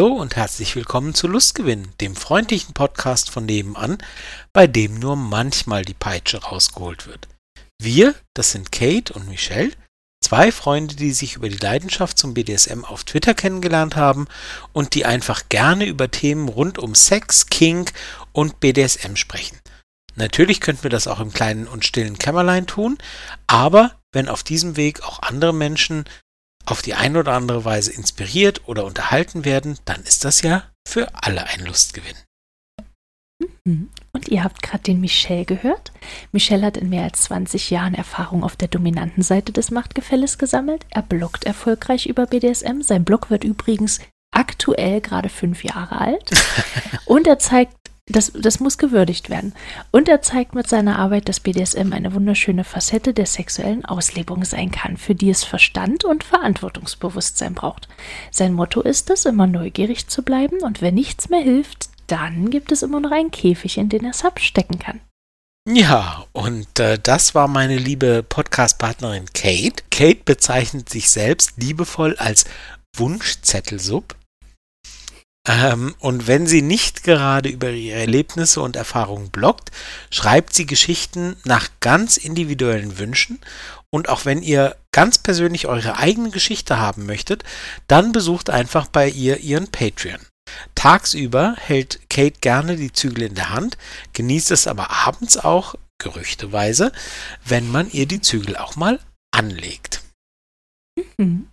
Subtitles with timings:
[0.00, 3.98] Hallo und herzlich willkommen zu Lustgewinn, dem freundlichen Podcast von nebenan,
[4.54, 7.28] bei dem nur manchmal die Peitsche rausgeholt wird.
[7.78, 9.72] Wir, das sind Kate und Michelle,
[10.24, 14.26] zwei Freunde, die sich über die Leidenschaft zum BDSM auf Twitter kennengelernt haben
[14.72, 17.92] und die einfach gerne über Themen rund um Sex, Kink
[18.32, 19.58] und BDSM sprechen.
[20.14, 22.96] Natürlich könnten wir das auch im kleinen und stillen Kämmerlein tun,
[23.46, 26.06] aber wenn auf diesem Weg auch andere Menschen
[26.66, 31.08] auf die eine oder andere Weise inspiriert oder unterhalten werden, dann ist das ja für
[31.14, 32.16] alle ein Lustgewinn.
[33.64, 33.90] Mhm.
[34.12, 35.92] Und ihr habt gerade den Michel gehört.
[36.32, 40.84] Michel hat in mehr als 20 Jahren Erfahrung auf der dominanten Seite des Machtgefälles gesammelt.
[40.90, 42.82] Er bloggt erfolgreich über BDSM.
[42.82, 44.00] Sein Blog wird übrigens
[44.32, 46.30] aktuell gerade fünf Jahre alt.
[47.06, 47.74] Und er zeigt
[48.06, 49.54] das, das muss gewürdigt werden.
[49.90, 54.70] Und er zeigt mit seiner Arbeit, dass BDSM eine wunderschöne Facette der sexuellen Auslebung sein
[54.70, 57.88] kann, für die es Verstand und Verantwortungsbewusstsein braucht.
[58.30, 62.72] Sein Motto ist es, immer neugierig zu bleiben und wenn nichts mehr hilft, dann gibt
[62.72, 65.00] es immer noch einen Käfig, in den er es abstecken kann.
[65.68, 69.84] Ja, und äh, das war meine liebe Podcast-Partnerin Kate.
[69.90, 72.46] Kate bezeichnet sich selbst liebevoll als
[72.96, 74.16] Wunschzettelsub
[75.48, 79.70] ähm, und wenn sie nicht gerade über ihre Erlebnisse und Erfahrungen bloggt,
[80.10, 83.40] schreibt sie Geschichten nach ganz individuellen Wünschen.
[83.90, 87.42] Und auch wenn ihr ganz persönlich eure eigene Geschichte haben möchtet,
[87.88, 90.20] dann besucht einfach bei ihr ihren Patreon.
[90.74, 93.78] Tagsüber hält Kate gerne die Zügel in der Hand,
[94.12, 96.92] genießt es aber abends auch, gerüchteweise,
[97.44, 99.00] wenn man ihr die Zügel auch mal
[99.32, 100.02] anlegt.
[101.18, 101.48] Mhm.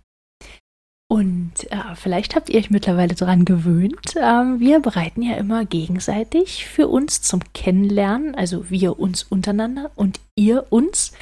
[1.10, 4.14] Und äh, vielleicht habt ihr euch mittlerweile daran gewöhnt.
[4.16, 10.20] Ähm, wir bereiten ja immer gegenseitig für uns zum Kennenlernen, also wir uns untereinander und
[10.36, 11.12] ihr uns,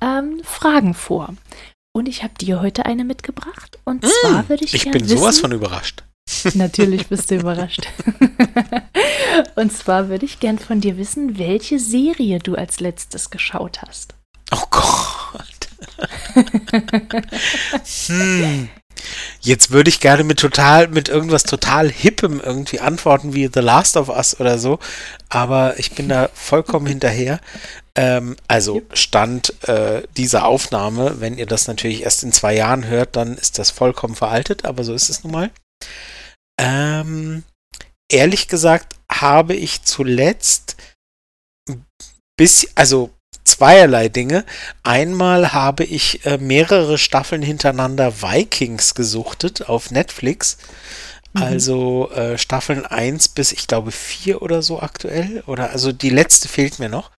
[0.00, 1.34] ähm, Fragen vor.
[1.92, 3.78] Und ich habe dir heute eine mitgebracht.
[3.84, 6.04] Und mm, zwar würde ich Ich bin wissen, sowas von überrascht.
[6.54, 7.88] Natürlich bist du überrascht.
[9.56, 14.14] und zwar würde ich gern von dir wissen, welche Serie du als letztes geschaut hast.
[14.52, 15.68] Oh Gott.
[18.06, 18.68] hm.
[19.40, 23.96] Jetzt würde ich gerne mit total, mit irgendwas total Hippem irgendwie antworten, wie The Last
[23.96, 24.78] of Us oder so,
[25.28, 27.40] aber ich bin da vollkommen hinterher.
[27.96, 33.16] Ähm, also Stand äh, dieser Aufnahme, wenn ihr das natürlich erst in zwei Jahren hört,
[33.16, 35.50] dann ist das vollkommen veraltet, aber so ist es nun mal.
[36.60, 37.44] Ähm,
[38.10, 40.76] ehrlich gesagt habe ich zuletzt
[42.36, 43.10] bis, also
[43.44, 44.44] zweierlei Dinge.
[44.82, 50.58] Einmal habe ich äh, mehrere Staffeln hintereinander Vikings gesuchtet auf Netflix.
[51.34, 51.42] Mhm.
[51.42, 55.42] Also äh, Staffeln 1 bis ich glaube 4 oder so aktuell.
[55.46, 57.10] Oder also die letzte fehlt mir noch.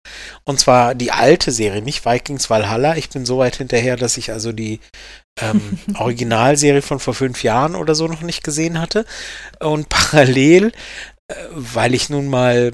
[0.43, 2.95] Und zwar die alte Serie, nicht Vikings Valhalla.
[2.95, 4.79] Ich bin so weit hinterher, dass ich also die
[5.39, 9.05] ähm, Originalserie von vor fünf Jahren oder so noch nicht gesehen hatte.
[9.59, 10.71] Und parallel,
[11.27, 12.71] äh, weil ich nun mal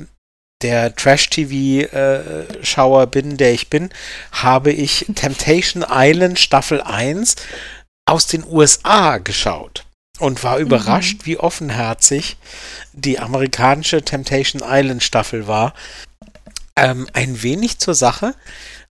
[0.61, 3.89] der Trash-TV-Schauer bin, der ich bin,
[4.31, 7.35] habe ich Temptation Island Staffel 1
[8.05, 9.85] aus den USA geschaut
[10.19, 10.65] und war mhm.
[10.65, 11.25] überrascht, mhm.
[11.25, 12.37] wie offenherzig
[12.93, 15.73] die amerikanische Temptation Island Staffel war.
[16.75, 18.33] Ähm, ein wenig zur Sache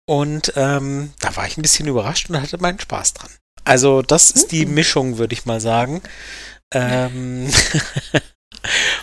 [0.07, 3.31] und ähm, da war ich ein bisschen überrascht und hatte meinen Spaß dran.
[3.65, 4.75] Also das ist die mhm.
[4.75, 6.03] Mischung, würde ich mal sagen.
[6.73, 7.51] Ähm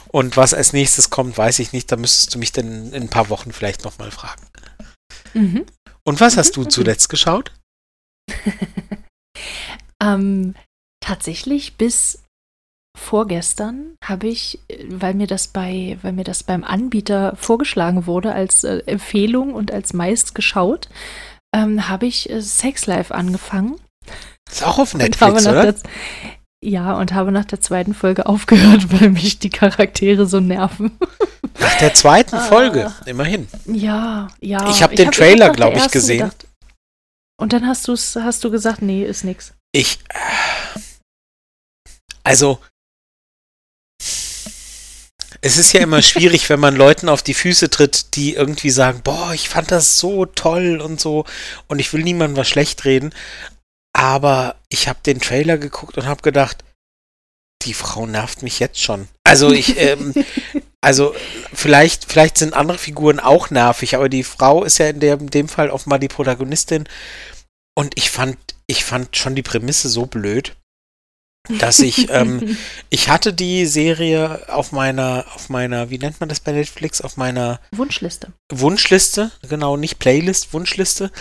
[0.08, 1.92] Und was als nächstes kommt, weiß ich nicht.
[1.92, 4.46] Da müsstest du mich dann in ein paar Wochen vielleicht nochmal fragen.
[5.34, 5.66] Mhm.
[6.04, 6.70] Und was hast du mhm.
[6.70, 7.52] zuletzt geschaut?
[10.02, 10.56] ähm,
[11.02, 12.24] tatsächlich bis
[12.98, 18.64] vorgestern habe ich, weil mir das bei, weil mir das beim Anbieter vorgeschlagen wurde als
[18.64, 20.88] äh, Empfehlung und als meist geschaut,
[21.54, 23.80] ähm, habe ich äh, Sex Life angefangen.
[24.50, 25.74] Ist auch auf Netflix, oder?
[25.74, 25.76] Der,
[26.64, 30.98] ja, und habe nach der zweiten Folge aufgehört, weil mich die Charaktere so nerven.
[31.60, 33.02] Nach der zweiten Folge, ah.
[33.06, 33.48] immerhin.
[33.66, 34.70] Ja, ja.
[34.70, 36.20] Ich habe den hab, Trailer, glaube ich, gesehen.
[36.20, 36.48] Gedacht.
[37.38, 39.54] Und dann hast, du's, hast du gesagt, nee, ist nix.
[39.72, 40.00] Ich.
[40.10, 40.80] Äh,
[42.24, 42.60] also.
[45.42, 49.02] Es ist ja immer schwierig, wenn man Leuten auf die Füße tritt, die irgendwie sagen,
[49.04, 51.26] boah, ich fand das so toll und so
[51.68, 53.14] und ich will niemandem was schlecht reden.
[53.96, 56.66] Aber ich habe den Trailer geguckt und habe gedacht,
[57.62, 59.08] die Frau nervt mich jetzt schon.
[59.24, 60.14] Also ich, ähm,
[60.82, 61.16] also
[61.54, 65.28] vielleicht, vielleicht sind andere Figuren auch nervig, aber die Frau ist ja in, der, in
[65.28, 66.90] dem Fall offenbar die Protagonistin.
[67.74, 68.38] Und ich fand,
[68.68, 70.58] ich fand schon die Prämisse so blöd,
[71.60, 72.58] dass ich, ähm,
[72.90, 77.16] ich hatte die Serie auf meiner, auf meiner, wie nennt man das bei Netflix, auf
[77.16, 78.34] meiner Wunschliste.
[78.52, 81.12] Wunschliste, genau, nicht Playlist, Wunschliste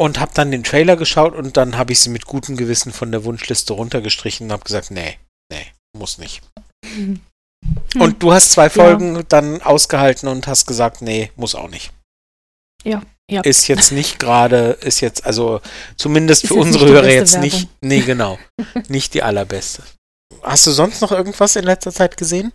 [0.00, 3.10] und habe dann den Trailer geschaut und dann habe ich sie mit gutem Gewissen von
[3.10, 5.18] der Wunschliste runtergestrichen und habe gesagt, nee,
[5.52, 5.66] nee,
[5.96, 6.42] muss nicht.
[6.86, 7.20] Hm.
[7.98, 9.22] Und du hast zwei Folgen ja.
[9.24, 11.92] dann ausgehalten und hast gesagt, nee, muss auch nicht.
[12.84, 13.40] Ja, ja.
[13.42, 15.60] Ist jetzt nicht gerade, ist jetzt, also
[15.96, 17.50] zumindest ist für unsere Hörer jetzt Werbung.
[17.50, 18.38] nicht, nee, genau,
[18.88, 19.82] nicht die allerbeste.
[20.42, 22.52] Hast du sonst noch irgendwas in letzter Zeit gesehen?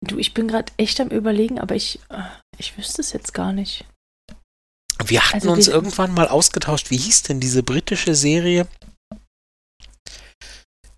[0.00, 2.22] Du, ich bin gerade echt am überlegen, aber ich, äh,
[2.56, 3.84] ich wüsste es jetzt gar nicht.
[5.04, 8.66] Wir hatten also uns irgendwann mal ausgetauscht, wie hieß denn diese britische Serie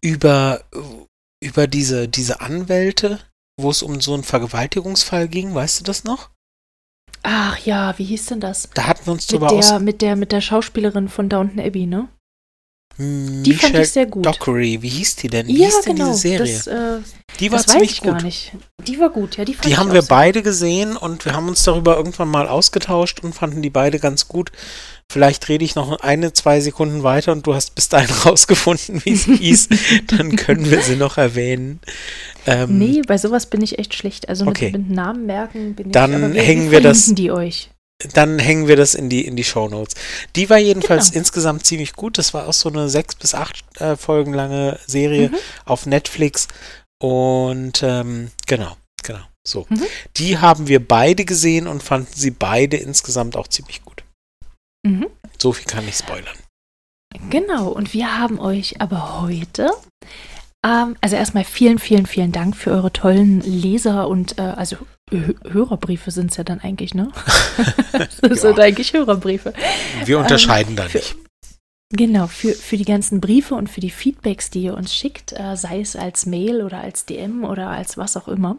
[0.03, 0.65] über,
[1.43, 3.21] über diese, diese Anwälte,
[3.61, 6.31] wo es um so einen Vergewaltigungsfall ging, weißt du das noch?
[7.23, 8.71] Ach ja, wie hieß denn das?
[8.75, 11.87] Da hatten wir uns drüber mit der, mit der mit der Schauspielerin von Downton Abbey,
[11.87, 12.09] ne?
[13.01, 14.27] Hm, die Michelle fand ich sehr gut.
[14.27, 15.47] Dockery, wie hieß die denn?
[15.47, 16.53] Wie ja, hieß denn genau, diese Serie?
[16.53, 16.99] Das, äh,
[17.39, 18.13] die war das ziemlich weiß ich gut.
[18.13, 18.53] gar nicht.
[18.87, 21.33] Die war gut, ja, die fand Die ich haben wir sehr beide gesehen und wir
[21.33, 24.53] haben uns darüber irgendwann mal ausgetauscht und fanden die beide ganz gut.
[25.11, 29.17] Vielleicht rede ich noch eine, zwei Sekunden weiter und du hast bis dahin rausgefunden, wie
[29.17, 29.69] sie hieß.
[30.09, 31.81] Dann können wir sie noch erwähnen.
[32.47, 34.29] Ähm, nee, bei sowas bin ich echt schlecht.
[34.29, 34.73] Also mit, okay.
[34.73, 36.21] mit Namen merken bin dann ich.
[36.21, 37.15] Dann hängen wir das.
[37.15, 37.71] die euch
[38.13, 39.95] dann hängen wir das in die, in die Shownotes.
[40.37, 41.21] Die war jedenfalls genau.
[41.21, 42.19] insgesamt ziemlich gut.
[42.19, 45.37] Das war auch so eine sechs bis acht äh, Folgen lange Serie mhm.
[45.65, 46.49] auf Netflix.
[47.03, 49.21] Und ähm, genau, genau.
[49.47, 49.67] So.
[49.69, 49.83] Mhm.
[50.17, 54.03] Die haben wir beide gesehen und fanden sie beide insgesamt auch ziemlich gut.
[54.87, 55.07] Mhm.
[55.39, 56.37] So viel kann ich spoilern.
[57.29, 59.73] Genau, und wir haben euch aber heute
[60.65, 64.77] ähm, also erstmal vielen, vielen, vielen Dank für eure tollen Leser und äh, also
[65.11, 67.11] Hörerbriefe sind es ja dann eigentlich, ne?
[67.93, 68.35] das ja.
[68.37, 69.53] sind eigentlich Hörerbriefe.
[70.05, 71.17] Wir unterscheiden ähm, da nicht.
[71.93, 75.57] Genau, für, für die ganzen Briefe und für die Feedbacks, die ihr uns schickt, äh,
[75.57, 78.59] sei es als Mail oder als DM oder als was auch immer.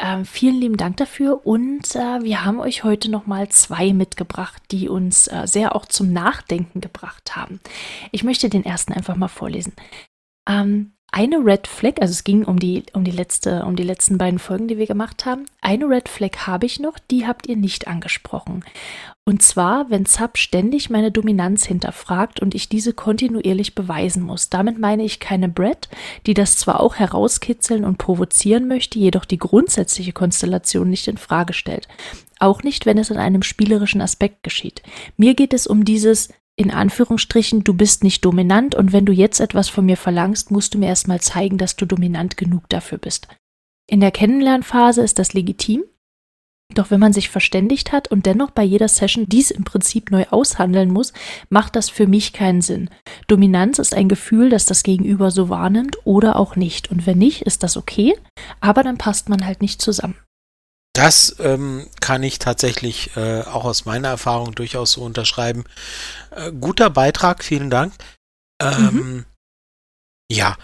[0.00, 4.88] Ähm, vielen lieben Dank dafür und äh, wir haben euch heute nochmal zwei mitgebracht, die
[4.88, 7.60] uns äh, sehr auch zum Nachdenken gebracht haben.
[8.10, 9.74] Ich möchte den ersten einfach mal vorlesen.
[10.48, 14.18] Ähm, eine Red Flag, also es ging um die, um die letzte, um die letzten
[14.18, 15.46] beiden Folgen, die wir gemacht haben.
[15.60, 18.64] Eine Red Flag habe ich noch, die habt ihr nicht angesprochen.
[19.24, 24.50] Und zwar, wenn Sub ständig meine Dominanz hinterfragt und ich diese kontinuierlich beweisen muss.
[24.50, 25.88] Damit meine ich keine Brett,
[26.26, 31.52] die das zwar auch herauskitzeln und provozieren möchte, jedoch die grundsätzliche Konstellation nicht in Frage
[31.52, 31.88] stellt.
[32.40, 34.82] Auch nicht, wenn es in einem spielerischen Aspekt geschieht.
[35.16, 39.40] Mir geht es um dieses in Anführungsstrichen, du bist nicht dominant und wenn du jetzt
[39.40, 43.28] etwas von mir verlangst, musst du mir erstmal zeigen, dass du dominant genug dafür bist.
[43.90, 45.84] In der Kennenlernphase ist das legitim,
[46.72, 50.24] doch wenn man sich verständigt hat und dennoch bei jeder Session dies im Prinzip neu
[50.30, 51.12] aushandeln muss,
[51.50, 52.88] macht das für mich keinen Sinn.
[53.26, 56.90] Dominanz ist ein Gefühl, das das Gegenüber so wahrnimmt oder auch nicht.
[56.90, 58.16] Und wenn nicht, ist das okay,
[58.60, 60.16] aber dann passt man halt nicht zusammen.
[60.94, 65.64] Das ähm, kann ich tatsächlich äh, auch aus meiner Erfahrung durchaus so unterschreiben.
[66.30, 67.92] Äh, guter Beitrag, vielen Dank.
[68.62, 69.24] Ähm, mhm.
[70.30, 70.56] Ja,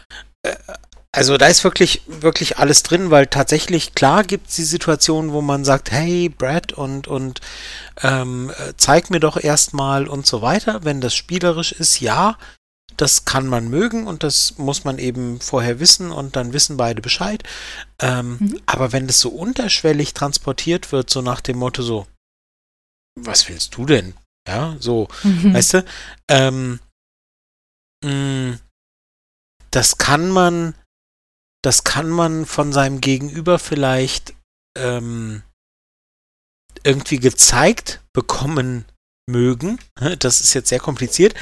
[0.43, 0.55] äh,
[1.13, 5.41] also da ist wirklich, wirklich alles drin, weil tatsächlich, klar gibt es die Situation, wo
[5.41, 7.41] man sagt, hey, Brad, und, und
[8.01, 10.85] ähm, äh, zeig mir doch erstmal und so weiter.
[10.85, 12.39] Wenn das spielerisch ist, ja,
[13.01, 17.01] das kann man mögen und das muss man eben vorher wissen und dann wissen beide
[17.01, 17.43] Bescheid.
[17.99, 18.61] Ähm, mhm.
[18.67, 22.07] Aber wenn das so unterschwellig transportiert wird, so nach dem Motto so,
[23.19, 24.15] was willst du denn?
[24.47, 25.55] Ja, so, mhm.
[25.55, 25.85] weißt du?
[26.29, 26.81] Ähm,
[28.05, 28.61] mh, mm,
[29.71, 30.75] das kann man,
[31.63, 34.35] das kann man von seinem Gegenüber vielleicht
[34.77, 35.43] ähm,
[36.83, 38.85] irgendwie gezeigt bekommen
[39.31, 39.79] mögen.
[40.19, 41.35] Das ist jetzt sehr kompliziert.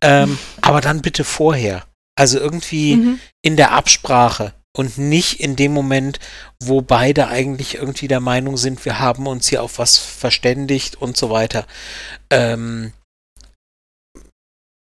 [0.00, 1.84] Ähm, aber dann bitte vorher.
[2.16, 3.20] Also irgendwie mhm.
[3.42, 6.18] in der Absprache und nicht in dem Moment,
[6.62, 11.16] wo beide eigentlich irgendwie der Meinung sind, wir haben uns hier auf was verständigt und
[11.16, 11.66] so weiter.
[12.30, 12.92] Ähm,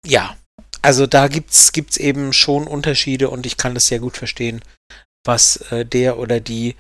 [0.06, 0.36] ja,
[0.82, 4.62] also da gibt's gibt's eben schon Unterschiede und ich kann das sehr gut verstehen,
[5.26, 6.76] was äh, der oder die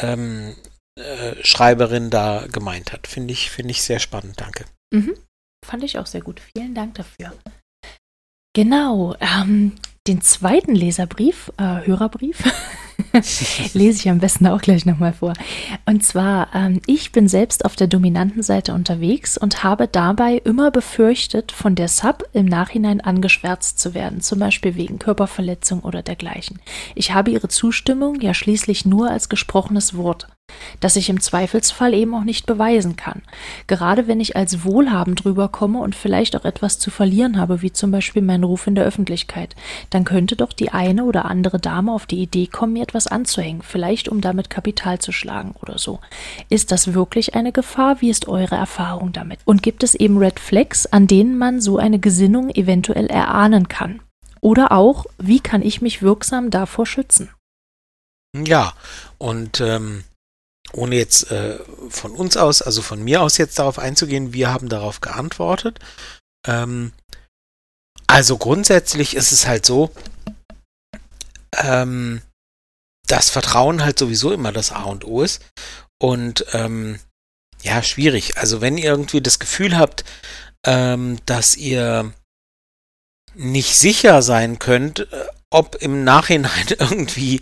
[0.00, 0.54] ähm,
[0.98, 3.06] äh, Schreiberin da gemeint hat.
[3.06, 4.64] Finde ich, finde ich sehr spannend, danke.
[4.92, 5.14] Mhm.
[5.64, 6.40] Fand ich auch sehr gut.
[6.40, 7.32] Vielen Dank dafür.
[8.54, 12.42] Genau, ähm, den zweiten Leserbrief, äh, Hörerbrief,
[13.74, 15.34] lese ich am besten auch gleich nochmal vor.
[15.86, 20.70] Und zwar, ähm, ich bin selbst auf der dominanten Seite unterwegs und habe dabei immer
[20.70, 26.60] befürchtet, von der Sub im Nachhinein angeschwärzt zu werden, zum Beispiel wegen Körperverletzung oder dergleichen.
[26.94, 30.28] Ich habe ihre Zustimmung ja schließlich nur als gesprochenes Wort
[30.80, 33.22] das ich im Zweifelsfall eben auch nicht beweisen kann.
[33.66, 37.90] Gerade wenn ich als wohlhabend rüberkomme und vielleicht auch etwas zu verlieren habe, wie zum
[37.90, 39.56] Beispiel meinen Ruf in der Öffentlichkeit,
[39.90, 43.62] dann könnte doch die eine oder andere Dame auf die Idee kommen, mir etwas anzuhängen,
[43.62, 46.00] vielleicht um damit Kapital zu schlagen oder so.
[46.48, 48.00] Ist das wirklich eine Gefahr?
[48.00, 49.40] Wie ist eure Erfahrung damit?
[49.44, 54.02] Und gibt es eben Red Flags, an denen man so eine Gesinnung eventuell erahnen kann?
[54.40, 57.30] Oder auch, wie kann ich mich wirksam davor schützen?
[58.36, 58.72] Ja,
[59.18, 60.04] und ähm,
[60.72, 61.58] ohne jetzt äh,
[61.90, 65.78] von uns aus, also von mir aus jetzt darauf einzugehen, wir haben darauf geantwortet.
[66.46, 66.92] Ähm,
[68.06, 69.90] also grundsätzlich ist es halt so,
[71.58, 72.22] ähm,
[73.10, 75.42] dass Vertrauen halt sowieso immer das A und O ist.
[75.98, 76.98] Und ähm,
[77.62, 78.38] ja, schwierig.
[78.38, 80.04] Also wenn ihr irgendwie das Gefühl habt,
[80.64, 82.12] ähm, dass ihr
[83.34, 87.40] nicht sicher sein könnt, äh, ob im Nachhinein irgendwie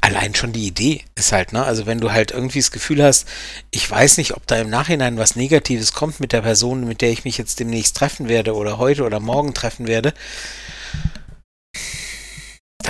[0.00, 1.64] allein schon die Idee ist halt, ne?
[1.64, 3.26] Also wenn du halt irgendwie das Gefühl hast,
[3.70, 7.10] ich weiß nicht, ob da im Nachhinein was Negatives kommt mit der Person, mit der
[7.10, 10.12] ich mich jetzt demnächst treffen werde oder heute oder morgen treffen werde,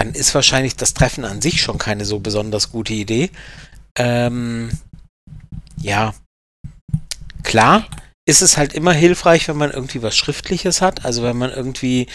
[0.04, 3.30] dann ist wahrscheinlich das Treffen an sich schon keine so besonders gute Idee.
[3.96, 4.70] Ähm,
[5.80, 6.14] ja,
[7.42, 7.86] klar
[8.26, 12.06] ist es halt immer hilfreich, wenn man irgendwie was Schriftliches hat, also wenn man irgendwie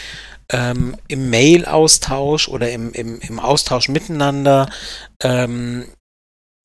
[0.51, 4.69] ähm, im Mail-Austausch oder im, im, im Austausch miteinander,
[5.22, 5.86] ähm,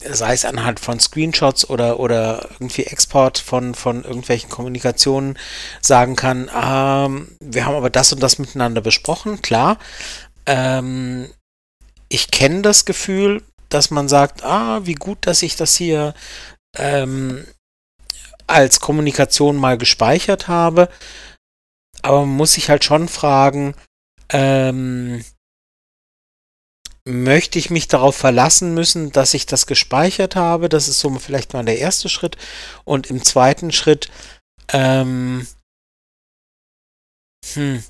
[0.02, 5.38] sei es anhand von Screenshots oder, oder irgendwie Export von, von irgendwelchen Kommunikationen,
[5.82, 9.78] sagen kann, ähm, wir haben aber das und das miteinander besprochen, klar.
[10.46, 11.30] Ähm,
[12.08, 16.14] ich kenne das Gefühl, dass man sagt, ah, wie gut, dass ich das hier
[16.76, 17.44] ähm,
[18.46, 20.88] als Kommunikation mal gespeichert habe
[22.04, 23.74] aber man muss sich halt schon fragen,
[24.30, 25.24] ähm,
[27.06, 30.68] möchte ich mich darauf verlassen müssen, dass ich das gespeichert habe?
[30.68, 32.36] Das ist so vielleicht mal der erste Schritt.
[32.84, 34.10] Und im zweiten Schritt,
[34.70, 35.46] ähm,
[37.54, 37.82] hm,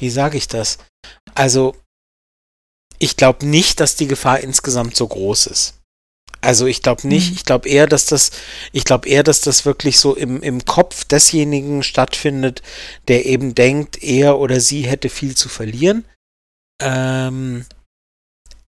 [0.00, 0.78] wie sage ich das?
[1.34, 1.76] Also,
[2.98, 5.74] ich glaube nicht, dass die Gefahr insgesamt so groß ist.
[6.42, 7.36] Also ich glaube nicht, mhm.
[7.36, 8.30] ich glaube eher, dass das,
[8.72, 12.62] ich glaube eher, dass das wirklich so im, im Kopf desjenigen stattfindet,
[13.08, 16.06] der eben denkt, er oder sie hätte viel zu verlieren.
[16.80, 17.66] Ähm,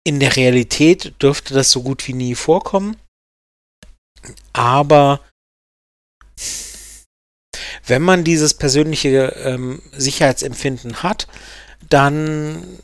[0.02, 2.96] in der Realität dürfte das so gut wie nie vorkommen.
[4.54, 5.20] Aber
[7.88, 11.26] wenn man dieses persönliche ähm, Sicherheitsempfinden hat,
[11.88, 12.78] dann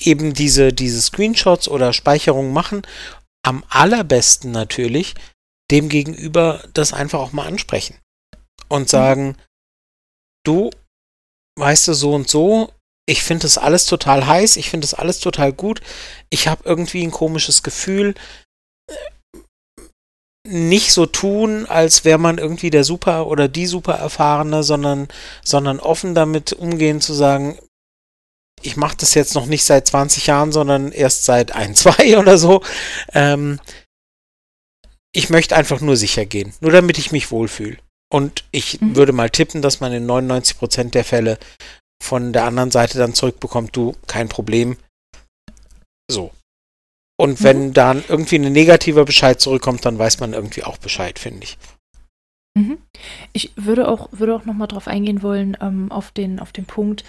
[0.00, 2.82] eben diese, diese Screenshots oder Speicherungen machen
[3.42, 5.14] am allerbesten natürlich
[5.70, 7.98] dem Gegenüber das einfach auch mal ansprechen
[8.68, 8.88] und mhm.
[8.88, 9.36] sagen,
[10.44, 10.70] du,
[11.58, 12.72] weißt du, so und so,
[13.06, 15.80] ich finde das alles total heiß, ich finde das alles total gut,
[16.30, 18.14] ich habe irgendwie ein komisches Gefühl,
[20.48, 25.08] nicht so tun, als wäre man irgendwie der Super oder die Super Erfahrene, sondern,
[25.44, 27.58] sondern offen damit umgehen zu sagen,
[28.62, 32.38] ich mache das jetzt noch nicht seit 20 Jahren, sondern erst seit ein, zwei oder
[32.38, 32.62] so.
[33.12, 33.60] Ähm,
[35.12, 37.78] ich möchte einfach nur sicher gehen, nur damit ich mich wohlfühle.
[38.10, 38.96] Und ich mhm.
[38.96, 41.38] würde mal tippen, dass man in 99% der Fälle
[42.02, 44.76] von der anderen Seite dann zurückbekommt, du, kein Problem.
[46.10, 46.30] So.
[47.20, 47.72] Und wenn mhm.
[47.74, 51.58] dann irgendwie ein negativer Bescheid zurückkommt, dann weiß man irgendwie auch Bescheid, finde ich.
[52.54, 52.78] Mhm.
[53.32, 57.04] Ich würde auch, würde auch nochmal drauf eingehen wollen, ähm, auf, den, auf den Punkt,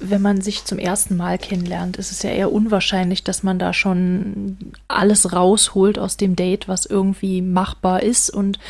[0.00, 3.72] wenn man sich zum ersten Mal kennenlernt, ist es ja eher unwahrscheinlich, dass man da
[3.72, 8.60] schon alles rausholt aus dem Date, was irgendwie machbar ist und,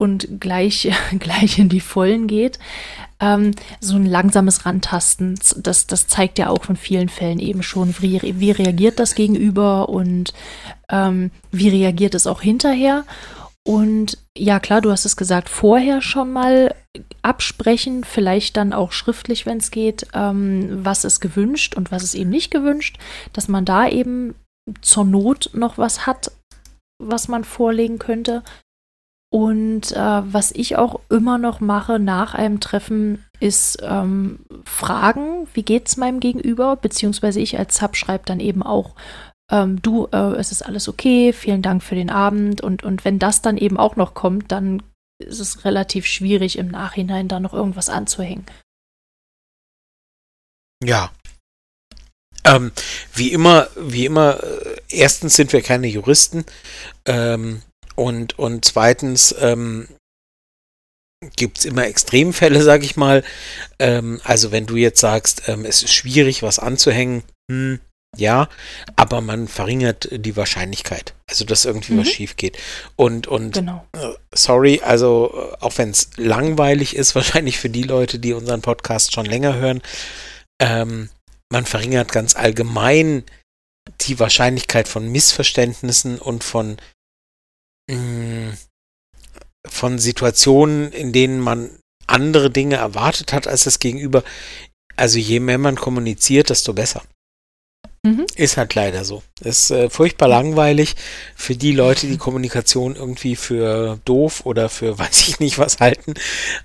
[0.00, 2.58] und gleich, gleich in die Vollen geht.
[3.20, 7.94] Ähm, so ein langsames Rantasten, das, das zeigt ja auch von vielen Fällen eben schon,
[8.00, 10.32] wie, wie reagiert das Gegenüber und
[10.88, 13.04] ähm, wie reagiert es auch hinterher.
[13.62, 16.74] Und ja, klar, du hast es gesagt, vorher schon mal
[17.20, 22.14] absprechen, vielleicht dann auch schriftlich, wenn es geht, ähm, was ist gewünscht und was ist
[22.14, 22.98] eben nicht gewünscht,
[23.34, 24.34] dass man da eben
[24.80, 26.32] zur Not noch was hat,
[26.98, 28.42] was man vorlegen könnte.
[29.32, 35.62] Und äh, was ich auch immer noch mache nach einem Treffen, ist ähm, fragen, wie
[35.62, 38.96] geht es meinem Gegenüber, beziehungsweise ich als Sub schreibe dann eben auch,
[39.50, 42.60] ähm, du, äh, es ist alles okay, vielen Dank für den Abend.
[42.60, 44.82] Und, und wenn das dann eben auch noch kommt, dann
[45.18, 48.46] ist es relativ schwierig im Nachhinein da noch irgendwas anzuhängen.
[50.82, 51.12] Ja.
[52.44, 52.72] Ähm,
[53.14, 56.44] wie immer, wie immer, äh, erstens sind wir keine Juristen
[57.04, 57.62] ähm,
[57.94, 59.88] und, und zweitens ähm,
[61.36, 63.22] gibt es immer Extremfälle, sag ich mal.
[63.78, 67.80] Ähm, also wenn du jetzt sagst, ähm, es ist schwierig, was anzuhängen, hm,
[68.16, 68.48] ja,
[68.96, 72.00] aber man verringert die Wahrscheinlichkeit, also dass irgendwie mhm.
[72.00, 72.58] was schief geht.
[72.96, 73.86] Und, und genau.
[73.92, 78.62] äh, sorry, also äh, auch wenn es langweilig ist, wahrscheinlich für die Leute, die unseren
[78.62, 79.80] Podcast schon länger hören,
[80.60, 81.08] ähm,
[81.52, 83.24] man verringert ganz allgemein
[84.02, 86.76] die Wahrscheinlichkeit von Missverständnissen und von,
[89.66, 94.24] von Situationen, in denen man andere Dinge erwartet hat als das Gegenüber.
[94.96, 97.02] Also je mehr man kommuniziert, desto besser.
[98.02, 98.26] Mhm.
[98.34, 99.22] Ist halt leider so.
[99.42, 100.96] Ist äh, furchtbar langweilig
[101.36, 106.14] für die Leute, die Kommunikation irgendwie für doof oder für weiß ich nicht was halten.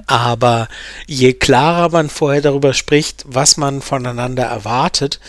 [0.07, 0.69] Aber
[1.07, 5.19] je klarer man vorher darüber spricht, was man voneinander erwartet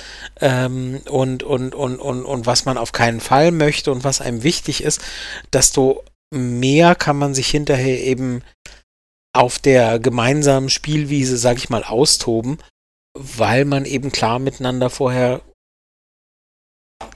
[0.41, 4.45] ähm, und, und, und, und, und was man auf keinen Fall möchte und was einem
[4.45, 5.01] wichtig ist,
[5.53, 8.43] desto mehr kann man sich hinterher eben
[9.33, 12.59] auf der gemeinsamen Spielwiese, sag ich mal, austoben,
[13.15, 15.43] weil man eben klar miteinander vorher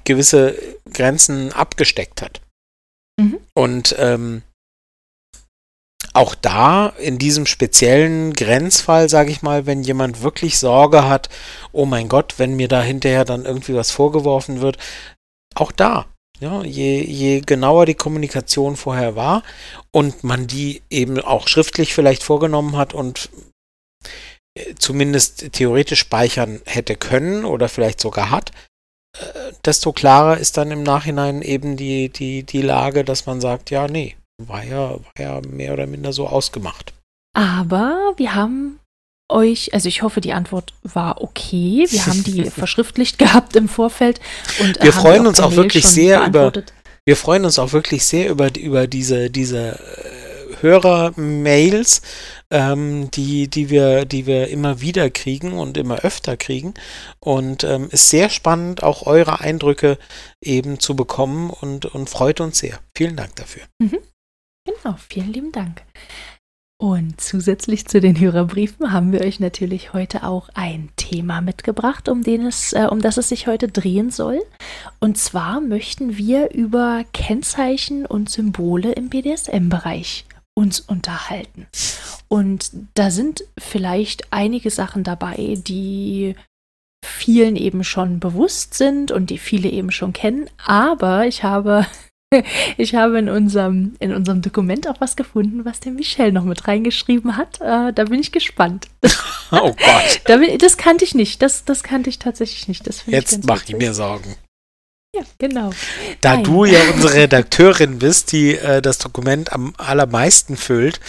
[0.05, 0.57] gewisse
[0.93, 2.41] Grenzen abgesteckt hat.
[3.21, 3.39] Mhm.
[3.55, 4.43] Und ähm,
[6.13, 11.29] auch da in diesem speziellen Grenzfall, sage ich mal, wenn jemand wirklich Sorge hat,
[11.73, 14.79] oh mein Gott, wenn mir da hinterher dann irgendwie was vorgeworfen wird,
[15.55, 16.07] auch da,
[16.41, 19.43] ja, je, je genauer die Kommunikation vorher war
[19.93, 23.29] und man die eben auch schriftlich vielleicht vorgenommen hat und
[24.57, 28.53] äh, zumindest theoretisch speichern hätte können oder vielleicht sogar hat,
[29.65, 33.89] desto klarer ist dann im Nachhinein eben die, die, die Lage, dass man sagt, ja,
[33.89, 36.93] nee, war ja, war ja mehr oder minder so ausgemacht.
[37.37, 38.81] Aber wir haben
[39.29, 41.87] euch, also ich hoffe, die Antwort war okay.
[41.89, 44.21] Wir haben die verschriftlicht gehabt im Vorfeld
[44.61, 46.53] und wir freuen uns auch wirklich sehr über.
[47.07, 52.03] Wir freuen uns auch wirklich sehr über über diese diese äh, Hörer-Mails,
[52.51, 56.75] ähm, die, die, wir, die wir immer wieder kriegen und immer öfter kriegen.
[57.21, 59.99] Und ähm, ist sehr spannend, auch eure Eindrücke
[60.41, 62.79] eben zu bekommen und, und freut uns sehr.
[62.97, 63.63] Vielen Dank dafür.
[63.81, 63.99] Mhm.
[64.67, 65.83] Genau, vielen lieben Dank.
[66.81, 72.23] Und zusätzlich zu den Hörerbriefen haben wir euch natürlich heute auch ein Thema mitgebracht, um,
[72.23, 74.41] den es, äh, um das es sich heute drehen soll.
[74.99, 80.25] Und zwar möchten wir über Kennzeichen und Symbole im BDSM-Bereich
[80.61, 81.67] uns unterhalten.
[82.29, 86.37] Und da sind vielleicht einige Sachen dabei, die
[87.03, 90.51] vielen eben schon bewusst sind und die viele eben schon kennen.
[90.65, 91.87] Aber ich habe
[92.77, 96.69] ich habe in unserem, in unserem Dokument auch was gefunden, was der Michel noch mit
[96.69, 97.61] reingeschrieben hat.
[97.61, 98.89] Äh, da bin ich gespannt.
[99.53, 100.21] Oh Gott.
[100.27, 101.43] da bin, das kannte ich nicht.
[101.43, 102.87] Das, das kannte ich tatsächlich nicht.
[102.87, 104.37] Das Jetzt mache ich mir Sorgen.
[105.15, 105.71] Ja, genau.
[106.21, 106.45] Da Nein.
[106.45, 111.01] du ja unsere Redakteurin bist, die äh, das Dokument am allermeisten füllt,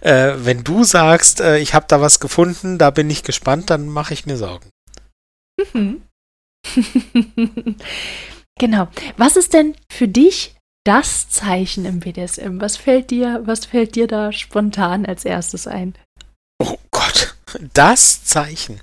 [0.00, 3.88] äh, wenn du sagst, äh, ich habe da was gefunden, da bin ich gespannt, dann
[3.88, 4.70] mache ich mir Sorgen.
[5.72, 6.02] Mhm.
[8.58, 8.88] genau.
[9.16, 12.60] Was ist denn für dich das Zeichen im BDSM?
[12.60, 15.94] Was fällt dir, was fällt dir da spontan als erstes ein?
[16.60, 17.36] Oh Gott,
[17.74, 18.80] das Zeichen.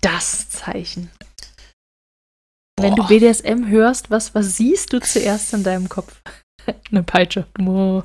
[0.00, 1.10] Das Zeichen.
[2.82, 6.20] Wenn du BDSM hörst, was, was siehst du zuerst in deinem Kopf?
[6.90, 7.46] Eine Peitsche.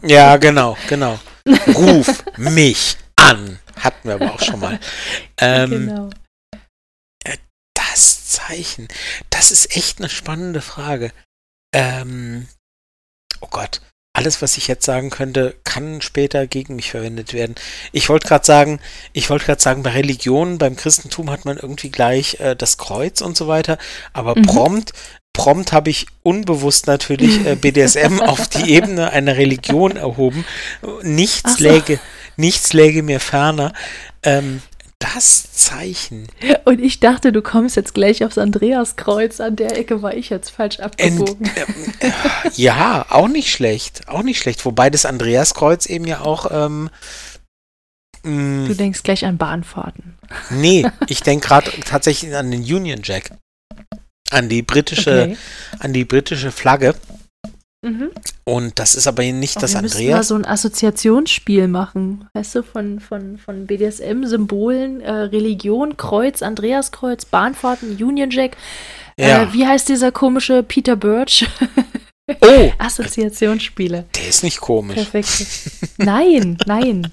[0.03, 1.19] Ja, genau, genau.
[1.67, 3.59] Ruf mich an.
[3.77, 4.79] Hatten wir aber auch schon mal.
[5.37, 6.09] Ähm, genau.
[7.25, 7.37] Äh,
[7.73, 8.87] das Zeichen.
[9.29, 11.11] Das ist echt eine spannende Frage.
[11.73, 12.47] Ähm,
[13.41, 13.81] oh Gott,
[14.15, 17.55] alles, was ich jetzt sagen könnte, kann später gegen mich verwendet werden.
[17.91, 18.79] Ich wollte gerade sagen,
[19.11, 23.21] ich wollte gerade sagen, bei Religionen, beim Christentum hat man irgendwie gleich äh, das Kreuz
[23.21, 23.77] und so weiter,
[24.13, 24.43] aber mhm.
[24.43, 24.93] prompt,
[25.33, 30.45] prompt habe ich unbewusst natürlich äh, BDSM auf die Ebene einer Religion erhoben.
[31.03, 31.63] Nichts so.
[31.63, 31.99] läge,
[32.37, 33.73] nichts läge mir ferner.
[34.23, 34.61] Ähm,
[35.13, 36.27] das Zeichen.
[36.63, 39.39] Und ich dachte, du kommst jetzt gleich aufs Andreaskreuz.
[39.39, 41.49] An der Ecke war ich jetzt falsch abgebogen.
[41.55, 42.11] Ent, äh,
[42.55, 44.07] ja, auch nicht schlecht.
[44.07, 44.65] Auch nicht schlecht.
[44.65, 46.49] Wobei das Andreaskreuz eben ja auch.
[46.51, 46.89] Ähm,
[48.23, 50.15] mm, du denkst gleich an Bahnfahrten.
[50.49, 53.31] Nee, ich denke gerade tatsächlich an den Union Jack.
[54.31, 55.37] An die britische, okay.
[55.79, 56.95] an die britische Flagge.
[57.85, 58.09] Mhm.
[58.45, 59.99] Und das ist aber nicht oh, das wir Andreas.
[59.99, 66.41] Wir mal so ein Assoziationsspiel machen, weißt du, von, von, von BDSM-Symbolen, äh, Religion, Kreuz,
[66.41, 68.57] Andreaskreuz, Bahnfahrten, Union Jack.
[69.17, 69.43] Äh, ja.
[69.43, 71.47] Äh, wie heißt dieser komische Peter Birch?
[72.41, 72.71] Oh!
[72.79, 74.05] Assoziationsspiele.
[74.15, 74.95] Der ist nicht komisch.
[74.95, 75.97] Perfekt.
[75.97, 77.07] Nein, nein.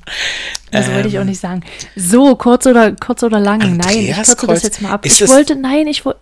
[0.70, 1.28] Das ähm, wollte ich auch ähm.
[1.28, 1.62] nicht sagen.
[1.94, 3.76] So, kurz oder kurz oder lang.
[3.76, 5.06] Nein, ich kürze das jetzt mal ab.
[5.06, 6.18] Ich wollte, nein, ich wollte.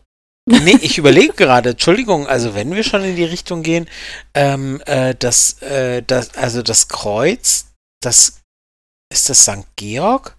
[0.50, 3.88] Nee, ich überlege gerade, Entschuldigung, also wenn wir schon in die Richtung gehen,
[4.34, 7.66] ähm, äh, das, äh, das, also das Kreuz,
[8.02, 8.40] das,
[9.12, 9.66] ist das St.
[9.76, 10.36] Georg?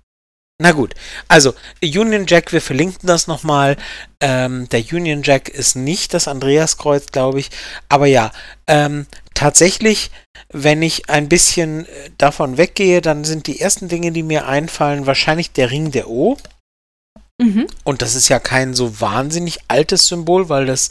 [0.62, 0.94] Na gut,
[1.28, 3.78] also Union Jack, wir verlinken das nochmal.
[4.20, 7.50] Ähm, der Union Jack ist nicht das Andreaskreuz, glaube ich.
[7.90, 8.32] Aber ja,
[8.68, 10.12] ähm, tatsächlich,
[10.50, 15.08] wenn ich ein bisschen äh, davon weggehe, dann sind die ersten Dinge, die mir einfallen,
[15.08, 16.38] wahrscheinlich der Ring der O.
[17.42, 17.68] Mhm.
[17.84, 20.90] Und das ist ja kein so wahnsinnig altes Symbol, weil das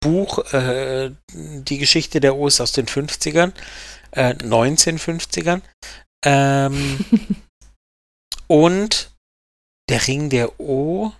[0.00, 3.52] Buch, äh, die Geschichte der O ist aus den 50ern,
[4.12, 5.60] äh, 1950ern.
[6.24, 7.04] Ähm,
[8.46, 9.10] und
[9.90, 11.12] der Ring der O.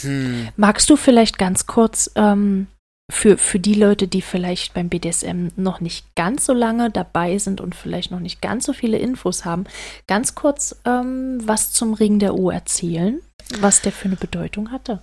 [0.00, 0.48] Hm.
[0.56, 2.68] Magst du vielleicht ganz kurz ähm,
[3.10, 7.60] für, für die Leute, die vielleicht beim BDSM noch nicht ganz so lange dabei sind
[7.60, 9.64] und vielleicht noch nicht ganz so viele Infos haben,
[10.06, 13.20] ganz kurz ähm, was zum Ring der O erzählen,
[13.60, 15.02] was der für eine Bedeutung hatte?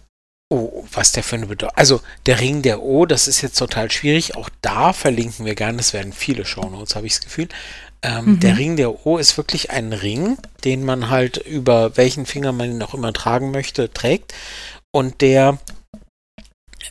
[0.50, 1.76] Oh, was der für eine Bedeutung.
[1.76, 4.38] Also der Ring der O, das ist jetzt total schwierig.
[4.38, 5.78] Auch da verlinken wir gerne.
[5.78, 7.50] Das werden viele Shownotes, habe ich das Gefühl.
[8.02, 8.40] Ähm, mhm.
[8.40, 12.72] Der Ring der O ist wirklich ein Ring, den man halt über welchen Finger man
[12.72, 14.34] ihn auch immer tragen möchte, trägt.
[14.92, 15.58] Und der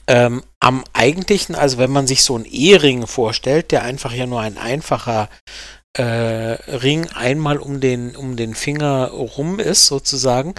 [0.06, 4.40] ähm, am eigentlichen, also wenn man sich so einen E-Ring vorstellt, der einfach ja nur
[4.40, 5.28] ein einfacher
[5.96, 10.54] äh, Ring einmal um den, um den Finger rum ist, sozusagen,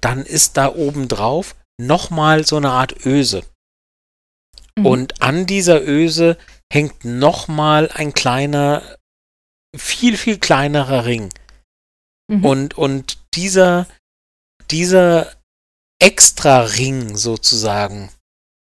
[0.00, 3.42] dann ist da oben drauf nochmal so eine Art Öse.
[4.78, 4.86] Mhm.
[4.86, 6.36] Und an dieser Öse
[6.72, 8.82] hängt nochmal ein kleiner,
[9.76, 11.30] viel, viel kleinerer Ring.
[12.30, 12.44] Mhm.
[12.44, 13.86] Und, und dieser,
[14.70, 15.32] dieser
[16.00, 18.10] extra Ring sozusagen,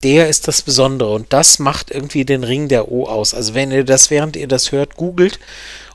[0.06, 3.34] der ist das Besondere und das macht irgendwie den Ring der O aus.
[3.34, 5.40] Also wenn ihr das, während ihr das hört, googelt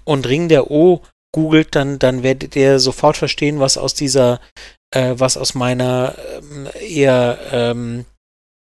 [0.03, 4.41] und Ring der O googelt, dann, dann werdet ihr sofort verstehen, was aus dieser
[4.93, 8.05] äh, was aus meiner ähm, eher ähm,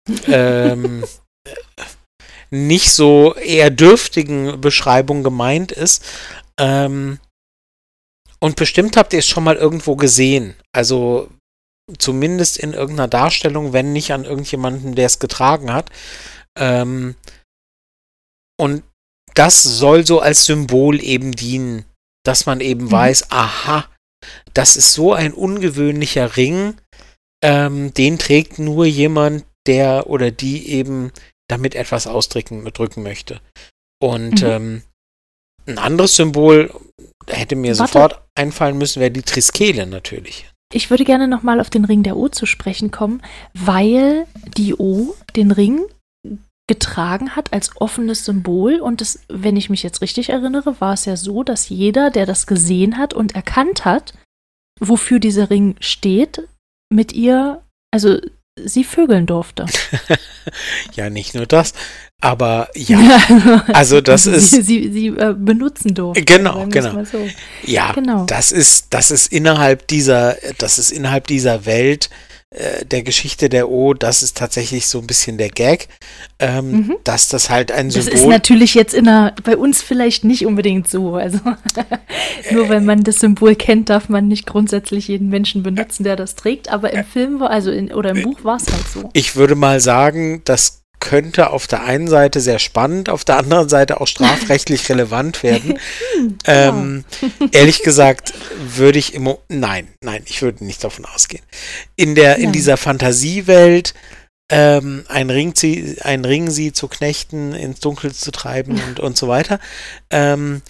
[0.27, 1.03] ähm,
[2.49, 6.03] nicht so eher dürftigen Beschreibung gemeint ist.
[6.59, 7.19] Ähm,
[8.39, 10.55] und bestimmt habt ihr es schon mal irgendwo gesehen.
[10.71, 11.29] Also
[11.97, 15.91] zumindest in irgendeiner Darstellung, wenn nicht an irgendjemanden, der es getragen hat.
[16.57, 17.15] Ähm,
[18.59, 18.83] und
[19.33, 21.85] das soll so als Symbol eben dienen,
[22.25, 22.91] dass man eben mhm.
[22.91, 23.89] weiß, aha,
[24.53, 26.75] das ist so ein ungewöhnlicher Ring,
[27.43, 31.11] ähm, den trägt nur jemand, der oder die eben
[31.49, 33.41] damit etwas ausdrücken drücken möchte.
[34.01, 34.47] Und mhm.
[34.47, 34.83] ähm,
[35.67, 36.73] ein anderes Symbol
[37.27, 37.91] hätte mir Warte.
[37.91, 40.49] sofort einfallen müssen, wäre die Triskele natürlich.
[40.75, 43.21] Ich würde gerne nochmal auf den Ring der O zu sprechen kommen,
[43.53, 45.85] weil die O den Ring
[46.67, 48.81] getragen hat als offenes Symbol.
[48.81, 52.25] Und das, wenn ich mich jetzt richtig erinnere, war es ja so, dass jeder, der
[52.25, 54.15] das gesehen hat und erkannt hat,
[54.77, 56.45] wofür dieser Ring steht,
[56.89, 58.19] mit ihr, also
[58.63, 59.65] sie vögeln durfte.
[60.93, 61.73] ja, nicht nur das,
[62.21, 62.99] aber ja,
[63.73, 64.51] also das ist.
[64.51, 66.23] Sie, sie, sie äh, benutzen durfte.
[66.23, 67.03] Genau, genau.
[67.03, 67.27] So.
[67.63, 68.25] Ja, genau.
[68.25, 72.09] das ist, das ist innerhalb dieser, das ist innerhalb dieser Welt
[72.55, 75.89] äh, der Geschichte der O, das ist tatsächlich so ein bisschen der Gag,
[76.39, 76.95] ähm, mhm.
[77.03, 78.11] dass das halt ein Symbol.
[78.11, 81.15] Das ist natürlich jetzt in der, bei uns vielleicht nicht unbedingt so.
[81.15, 81.39] Also
[82.51, 86.35] nur weil man das Symbol kennt, darf man nicht grundsätzlich jeden Menschen benutzen, der das
[86.35, 86.69] trägt.
[86.69, 89.09] Aber im Film war, also in, oder im Buch war es halt so.
[89.11, 93.69] Ich würde mal sagen, das könnte auf der einen Seite sehr spannend, auf der anderen
[93.69, 95.77] Seite auch strafrechtlich relevant werden.
[96.45, 97.05] ähm,
[97.51, 101.43] ehrlich gesagt würde ich immer, nein, nein, ich würde nicht davon ausgehen.
[101.95, 103.93] In der, in dieser Fantasiewelt
[104.51, 109.15] ähm, ein, Ring sie, ein Ring sie zu knechten, ins Dunkel zu treiben und, und
[109.15, 109.59] so weiter.
[110.09, 110.63] Ähm,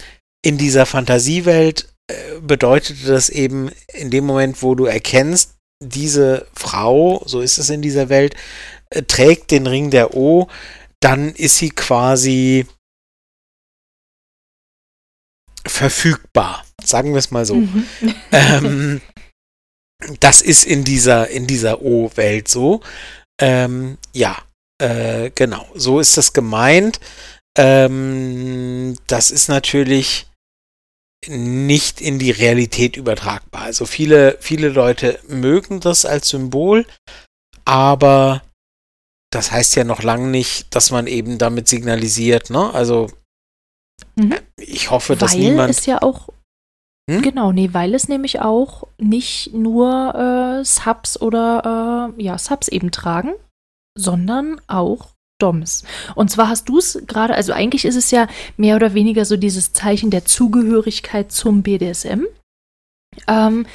[0.44, 7.22] in dieser Fantasiewelt äh, bedeutete das eben in dem Moment, wo du erkennst, diese Frau,
[7.26, 8.34] so ist es in dieser Welt,
[9.08, 10.48] trägt den Ring der O,
[11.00, 12.66] dann ist sie quasi
[15.66, 16.64] verfügbar.
[16.82, 17.56] Sagen wir es mal so.
[17.56, 17.86] Mhm.
[18.32, 19.00] Ähm,
[20.20, 22.82] das ist in dieser, in dieser O-Welt so.
[23.40, 24.36] Ähm, ja,
[24.78, 25.66] äh, genau.
[25.74, 27.00] So ist das gemeint.
[27.56, 30.26] Ähm, das ist natürlich
[31.26, 33.62] nicht in die Realität übertragbar.
[33.62, 36.86] Also viele, viele Leute mögen das als Symbol,
[37.64, 38.42] aber
[39.30, 42.72] das heißt ja noch lange nicht, dass man eben damit signalisiert, ne?
[42.72, 43.08] Also
[44.16, 44.34] mhm.
[44.56, 45.70] ich hoffe, dass weil niemand.
[45.70, 46.28] ist ja auch.
[47.08, 47.22] Hm?
[47.22, 50.14] Genau, nee, weil es nämlich auch nicht nur
[50.60, 53.34] äh, Subs oder äh, ja, Subs eben tragen,
[53.96, 55.84] sondern auch Doms.
[56.14, 59.36] Und zwar hast du es gerade, also eigentlich ist es ja mehr oder weniger so
[59.36, 62.24] dieses Zeichen der Zugehörigkeit zum BDSM.
[63.28, 63.66] Ähm,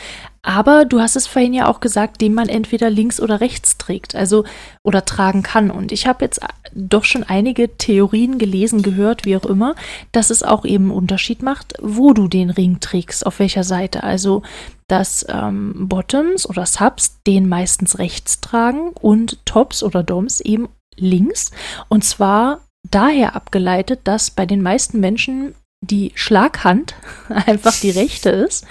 [0.44, 4.16] aber du hast es vorhin ja auch gesagt, den man entweder links oder rechts trägt,
[4.16, 4.44] also
[4.84, 5.70] oder tragen kann.
[5.70, 6.42] Und ich habe jetzt
[6.74, 9.76] doch schon einige Theorien gelesen, gehört, wie auch immer,
[10.12, 14.04] dass es auch eben einen Unterschied macht, wo du den Ring trägst, auf welcher Seite.
[14.04, 14.42] Also
[14.88, 21.52] dass ähm, Bottoms oder Subs den meistens rechts tragen und Tops oder Doms eben links.
[21.88, 26.96] Und zwar daher abgeleitet, dass bei den meisten Menschen die Schlaghand
[27.30, 28.66] einfach die rechte ist.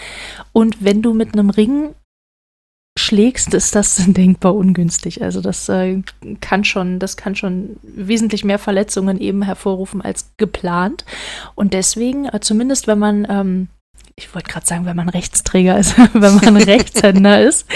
[0.53, 1.95] Und wenn du mit einem Ring
[2.99, 5.23] schlägst, ist das denkbar ungünstig.
[5.23, 6.03] Also das äh,
[6.41, 11.05] kann schon, das kann schon wesentlich mehr Verletzungen eben hervorrufen als geplant.
[11.55, 13.69] Und deswegen, äh, zumindest wenn man ähm,
[14.17, 17.67] ich wollte gerade sagen, wenn man Rechtsträger ist, wenn man Rechtshänder ist,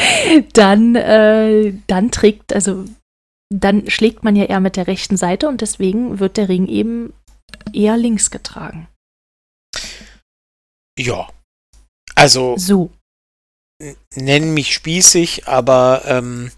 [0.53, 2.85] dann, äh, dann trägt, also
[3.51, 7.13] dann schlägt man ja eher mit der rechten Seite und deswegen wird der Ring eben
[7.73, 8.89] eher links getragen.
[10.99, 11.29] Ja.
[12.15, 12.57] Also.
[12.57, 12.91] So.
[14.15, 16.53] Nenn mich spießig, aber ähm,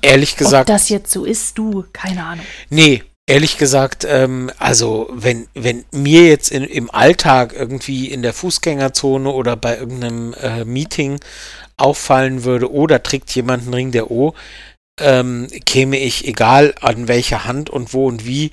[0.00, 0.70] ehrlich gesagt.
[0.70, 2.46] Ob das jetzt so ist, du, keine Ahnung.
[2.70, 8.32] Nee, ehrlich gesagt, ähm, also wenn, wenn mir jetzt in, im Alltag irgendwie in der
[8.32, 11.20] Fußgängerzone oder bei irgendeinem äh, Meeting
[11.76, 14.34] auffallen würde, oder trägt jemand einen Ring der O,
[15.00, 18.52] ähm, käme ich, egal an welcher Hand und wo und wie,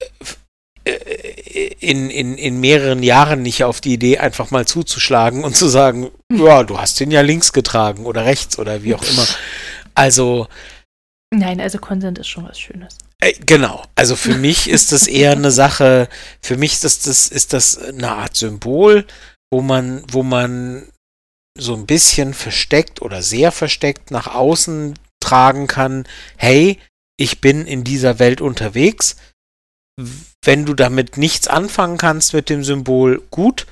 [0.00, 0.06] äh,
[1.80, 6.10] in, in, in mehreren Jahren nicht auf die Idee, einfach mal zuzuschlagen und zu sagen,
[6.32, 9.26] ja, du hast den ja links getragen oder rechts oder wie auch immer.
[9.94, 10.48] Also.
[11.34, 12.96] Nein, also Konsent ist schon was Schönes.
[13.20, 13.84] Äh, genau.
[13.94, 16.08] Also für mich ist das eher eine Sache,
[16.40, 19.06] für mich ist das, das, ist das eine Art Symbol,
[19.50, 20.88] wo man, wo man
[21.58, 26.78] so ein bisschen versteckt oder sehr versteckt nach außen tragen kann, hey,
[27.18, 29.16] ich bin in dieser Welt unterwegs.
[30.44, 33.66] Wenn du damit nichts anfangen kannst mit dem Symbol, gut,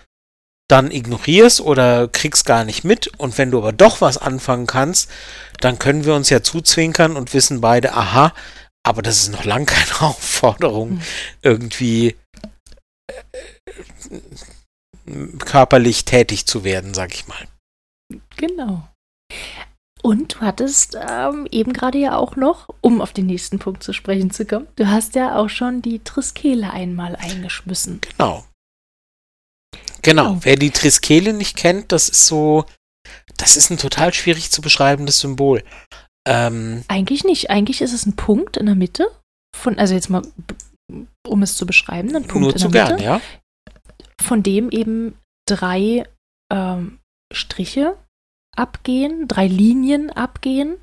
[0.69, 3.09] dann ignorierst oder kriegst gar nicht mit.
[3.19, 5.11] Und wenn du aber doch was anfangen kannst,
[5.61, 8.35] dann können wir uns ja zuzwinkern und wissen beide, aha,
[8.83, 11.03] aber das ist noch lang keine Aufforderung, mhm.
[11.43, 12.17] irgendwie
[13.09, 13.15] äh,
[15.39, 17.47] körperlich tätig zu werden, sag ich mal.
[18.37, 18.89] Genau.
[20.03, 23.93] Und du hattest ähm, eben gerade ja auch noch, um auf den nächsten Punkt zu
[23.93, 28.01] sprechen zu kommen, du hast ja auch schon die Triskele einmal eingeschmissen.
[28.01, 28.45] Genau.
[30.03, 30.33] Genau.
[30.33, 30.39] Oh.
[30.43, 32.67] Wer die Triskele nicht kennt, das ist so,
[33.37, 35.65] das ist ein total schwierig zu beschreibendes Symbol.
[36.29, 37.51] Ähm, Eigentlich nicht.
[37.51, 39.09] Eigentlich ist es ein Punkt in der Mitte.
[39.57, 40.23] Von, also jetzt mal,
[41.27, 43.21] um es zu beschreiben, ein Punkt nur in der zu Mitte, gern, ja.
[44.23, 46.07] Von dem eben drei
[46.53, 46.99] ähm,
[47.33, 47.97] Striche
[48.57, 50.77] abgehen, drei Linien abgehen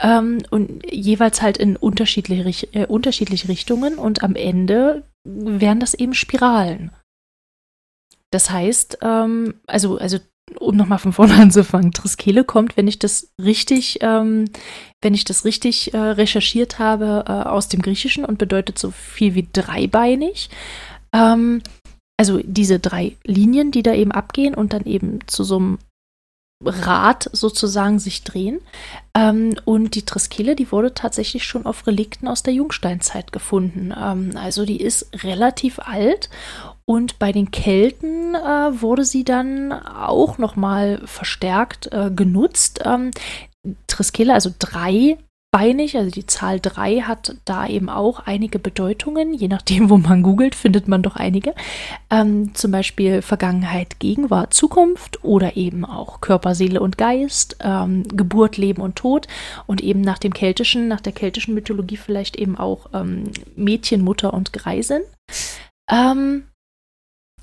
[0.00, 6.14] ähm, und jeweils halt in unterschiedliche, äh, unterschiedliche Richtungen und am Ende wären das eben
[6.14, 6.90] Spiralen.
[8.30, 10.18] Das heißt, ähm, also, also
[10.58, 14.46] um nochmal von vorne anzufangen, Triskele kommt, wenn ich das richtig, ähm,
[15.02, 19.34] wenn ich das richtig äh, recherchiert habe, äh, aus dem Griechischen und bedeutet so viel
[19.34, 20.50] wie dreibeinig.
[21.12, 21.62] Ähm,
[22.18, 25.78] also diese drei Linien, die da eben abgehen und dann eben zu so einem
[26.64, 28.60] Rad sozusagen sich drehen.
[29.14, 33.94] Ähm, und die Triskele, die wurde tatsächlich schon auf Relikten aus der Jungsteinzeit gefunden.
[33.96, 36.28] Ähm, also die ist relativ alt
[36.84, 42.80] und bei den Kelten äh, wurde sie dann auch nochmal verstärkt äh, genutzt.
[42.84, 43.10] Ähm,
[43.86, 45.18] Triskele, also drei
[45.50, 49.34] beinig, also die Zahl 3 hat da eben auch einige Bedeutungen.
[49.34, 51.54] Je nachdem, wo man googelt, findet man doch einige.
[52.10, 58.56] Ähm, zum Beispiel Vergangenheit, Gegenwart, Zukunft oder eben auch Körper, Seele und Geist, ähm, Geburt,
[58.56, 59.26] Leben und Tod
[59.66, 63.24] und eben nach dem keltischen, nach der keltischen Mythologie vielleicht eben auch ähm,
[63.56, 65.02] Mädchen, Mutter und Greisin.
[65.90, 66.44] Ähm,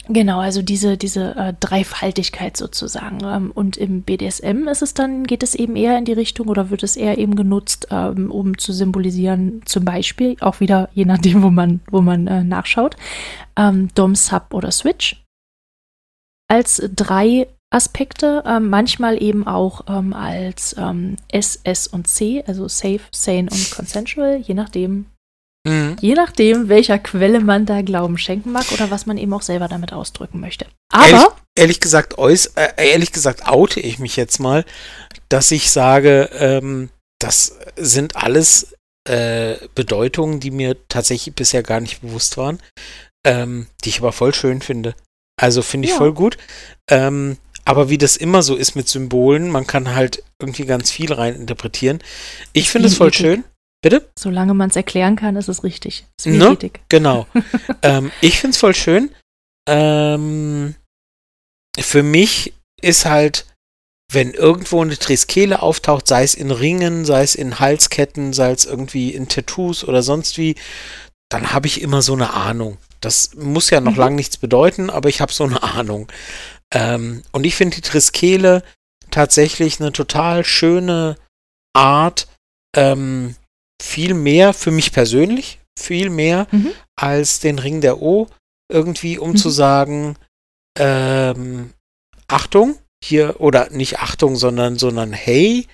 [0.09, 3.19] Genau, also diese, diese äh, Dreifaltigkeit sozusagen.
[3.23, 6.69] Ähm, und im BDSM ist es dann, geht es eben eher in die Richtung oder
[6.69, 11.43] wird es eher eben genutzt, ähm, um zu symbolisieren, zum Beispiel, auch wieder je nachdem,
[11.43, 12.95] wo man, wo man äh, nachschaut,
[13.57, 15.23] ähm, Dom, Sub oder Switch.
[16.49, 22.69] Als drei Aspekte, ähm, manchmal eben auch ähm, als ähm, S, S und C, also
[22.69, 25.07] Safe, Sane und Consensual, je nachdem,
[25.67, 25.97] Mhm.
[25.99, 29.67] Je nachdem, welcher Quelle man da Glauben schenken mag oder was man eben auch selber
[29.67, 30.65] damit ausdrücken möchte.
[30.91, 31.05] Aber.
[31.05, 34.65] Ehrlich, ehrlich gesagt, äuß, äh, ehrlich gesagt, oute ich mich jetzt mal,
[35.29, 38.75] dass ich sage, ähm, das sind alles
[39.07, 42.59] äh, Bedeutungen, die mir tatsächlich bisher gar nicht bewusst waren,
[43.25, 44.95] ähm, die ich aber voll schön finde.
[45.39, 45.97] Also finde ich ja.
[45.97, 46.37] voll gut.
[46.89, 51.11] Ähm, aber wie das immer so ist mit Symbolen, man kann halt irgendwie ganz viel
[51.11, 51.99] rein interpretieren.
[52.53, 53.43] Ich finde es voll schön.
[53.81, 54.09] Bitte?
[54.17, 56.05] Solange man es erklären kann, ist es richtig.
[56.17, 56.57] Ist wie ne?
[56.89, 57.27] Genau.
[57.83, 59.11] ähm, ich finde es voll schön.
[59.67, 60.75] Ähm,
[61.79, 63.45] für mich ist halt,
[64.11, 68.65] wenn irgendwo eine Triskele auftaucht, sei es in Ringen, sei es in Halsketten, sei es
[68.65, 70.55] irgendwie in Tattoos oder sonst wie,
[71.29, 72.77] dann habe ich immer so eine Ahnung.
[73.01, 73.99] Das muss ja noch mhm.
[73.99, 76.11] lang nichts bedeuten, aber ich habe so eine Ahnung.
[76.73, 78.63] Ähm, und ich finde die Triskele
[79.11, 81.17] tatsächlich eine total schöne
[81.73, 82.27] Art,
[82.75, 83.35] ähm,
[83.81, 86.71] viel mehr für mich persönlich, viel mehr mhm.
[86.95, 88.27] als den Ring der O,
[88.71, 89.37] irgendwie, um mhm.
[89.37, 90.17] zu sagen,
[90.77, 91.71] ähm,
[92.27, 95.67] Achtung, hier, oder nicht Achtung, sondern, sondern hey,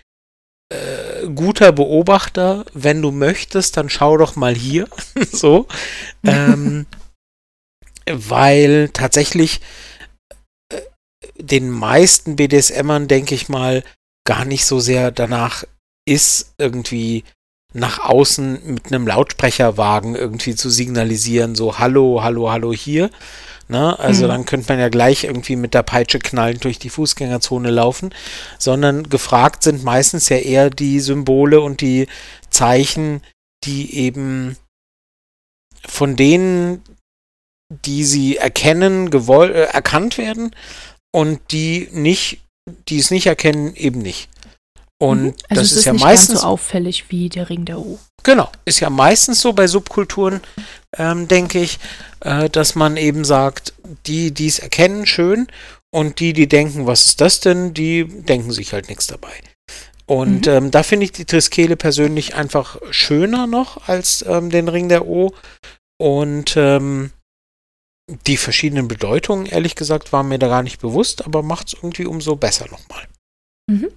[0.69, 4.87] äh, guter Beobachter, wenn du möchtest, dann schau doch mal hier.
[5.31, 5.67] so.
[6.25, 6.85] ähm,
[8.09, 9.61] weil tatsächlich
[11.35, 13.83] den meisten BDSMern, denke ich mal,
[14.25, 15.63] gar nicht so sehr danach
[16.05, 17.23] ist, irgendwie
[17.73, 23.09] nach außen mit einem Lautsprecherwagen irgendwie zu signalisieren, so Hallo, Hallo, Hallo hier.
[23.67, 23.97] Ne?
[23.97, 24.29] Also mhm.
[24.29, 28.13] dann könnte man ja gleich irgendwie mit der Peitsche knallend durch die Fußgängerzone laufen,
[28.59, 32.07] sondern gefragt sind meistens ja eher die Symbole und die
[32.49, 33.21] Zeichen,
[33.63, 34.57] die eben
[35.85, 36.83] von denen,
[37.69, 40.55] die sie erkennen, gewoll äh, erkannt werden
[41.11, 42.41] und die nicht,
[42.89, 44.29] die es nicht erkennen, eben nicht.
[45.03, 45.33] Und mhm.
[45.49, 47.99] also das ist, ist, ja meistens so auffällig wie der Ring der U.
[48.23, 50.39] Genau, ist ja meistens so bei Subkulturen,
[50.97, 51.77] ähm, denke ich,
[52.21, 53.73] äh, dass man eben sagt,
[54.05, 55.47] die, die es erkennen, schön,
[55.93, 59.33] und die, die denken, was ist das denn, die denken sich halt nichts dabei.
[60.05, 60.53] Und mhm.
[60.53, 65.05] ähm, da finde ich die Triskele persönlich einfach schöner noch als ähm, den Ring der
[65.05, 65.33] O.
[65.99, 67.11] Und ähm,
[68.25, 72.05] die verschiedenen Bedeutungen, ehrlich gesagt, waren mir da gar nicht bewusst, aber macht es irgendwie
[72.05, 73.05] umso besser nochmal.
[73.69, 73.91] Mhm.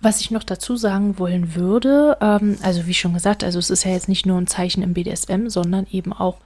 [0.00, 3.84] Was ich noch dazu sagen wollen würde, ähm, also wie schon gesagt, also es ist
[3.84, 6.38] ja jetzt nicht nur ein Zeichen im BDSM, sondern eben auch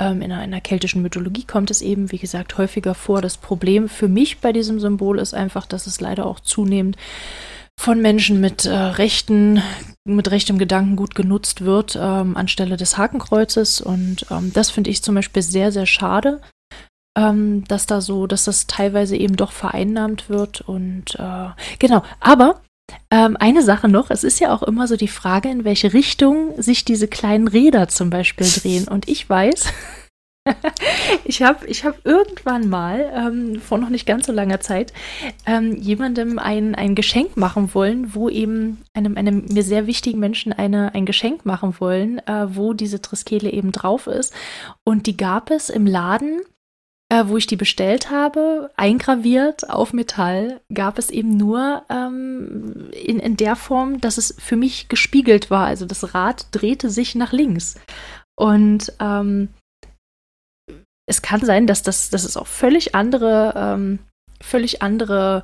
[0.00, 3.20] ähm, in, einer, in, einer, keltischen Mythologie kommt es eben, wie gesagt, häufiger vor.
[3.20, 6.96] Das Problem für mich bei diesem Symbol ist einfach, dass es leider auch zunehmend
[7.78, 9.62] von Menschen mit äh, rechten,
[10.04, 13.80] mit rechtem Gedankengut genutzt wird, ähm, anstelle des Hakenkreuzes.
[13.80, 16.40] Und ähm, das finde ich zum Beispiel sehr, sehr schade,
[17.16, 20.60] ähm, dass da so, dass das teilweise eben doch vereinnahmt wird.
[20.60, 22.60] Und äh, genau, aber
[23.10, 26.60] ähm, eine Sache noch, es ist ja auch immer so die Frage, in welche Richtung
[26.60, 28.88] sich diese kleinen Räder zum Beispiel drehen.
[28.88, 29.72] Und ich weiß,
[31.24, 34.92] ich habe ich hab irgendwann mal, ähm, vor noch nicht ganz so langer Zeit,
[35.46, 40.52] ähm, jemandem ein, ein Geschenk machen wollen, wo eben einem, einem mir sehr wichtigen Menschen
[40.52, 44.32] eine, ein Geschenk machen wollen, äh, wo diese Triskele eben drauf ist.
[44.84, 46.40] Und die gab es im Laden
[47.10, 53.18] äh, wo ich die bestellt habe, eingraviert auf Metall, gab es eben nur ähm, in,
[53.18, 55.66] in der Form, dass es für mich gespiegelt war.
[55.66, 57.74] Also das Rad drehte sich nach links.
[58.38, 59.48] Und ähm,
[61.06, 63.98] es kann sein, dass, das, dass es auch völlig andere, ähm,
[64.40, 65.42] völlig andere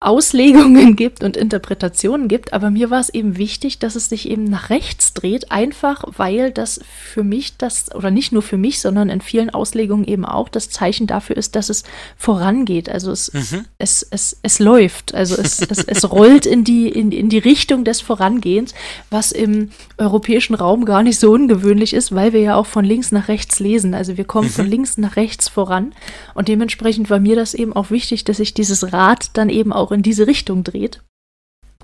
[0.00, 4.44] Auslegungen gibt und Interpretationen gibt, aber mir war es eben wichtig, dass es sich eben
[4.44, 9.08] nach rechts dreht, einfach weil das für mich das, oder nicht nur für mich, sondern
[9.08, 11.82] in vielen Auslegungen eben auch das Zeichen dafür ist, dass es
[12.16, 12.88] vorangeht.
[12.88, 13.64] Also es, mhm.
[13.78, 17.82] es, es, es läuft, also es, es, es rollt in die, in, in die Richtung
[17.82, 18.74] des Vorangehens,
[19.10, 23.10] was im europäischen Raum gar nicht so ungewöhnlich ist, weil wir ja auch von links
[23.10, 23.94] nach rechts lesen.
[23.94, 24.52] Also wir kommen mhm.
[24.52, 25.92] von links nach rechts voran
[26.34, 29.87] und dementsprechend war mir das eben auch wichtig, dass ich dieses Rad dann eben auch
[29.88, 31.02] auch in diese Richtung dreht.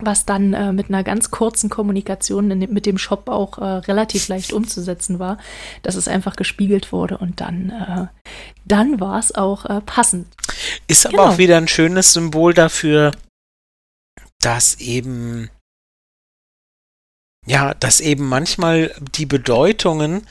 [0.01, 4.27] Was dann äh, mit einer ganz kurzen Kommunikation in, mit dem Shop auch äh, relativ
[4.27, 5.38] leicht umzusetzen war,
[5.83, 8.07] dass es einfach gespiegelt wurde und dann, äh,
[8.64, 10.27] dann war es auch äh, passend.
[10.88, 11.31] Ist aber genau.
[11.31, 13.12] auch wieder ein schönes Symbol dafür,
[14.40, 15.49] dass eben
[17.47, 20.27] ja, dass eben manchmal die Bedeutungen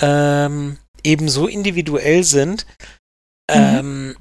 [0.00, 2.66] ähm, eben so individuell sind,
[3.48, 3.54] mhm.
[3.54, 4.16] ähm,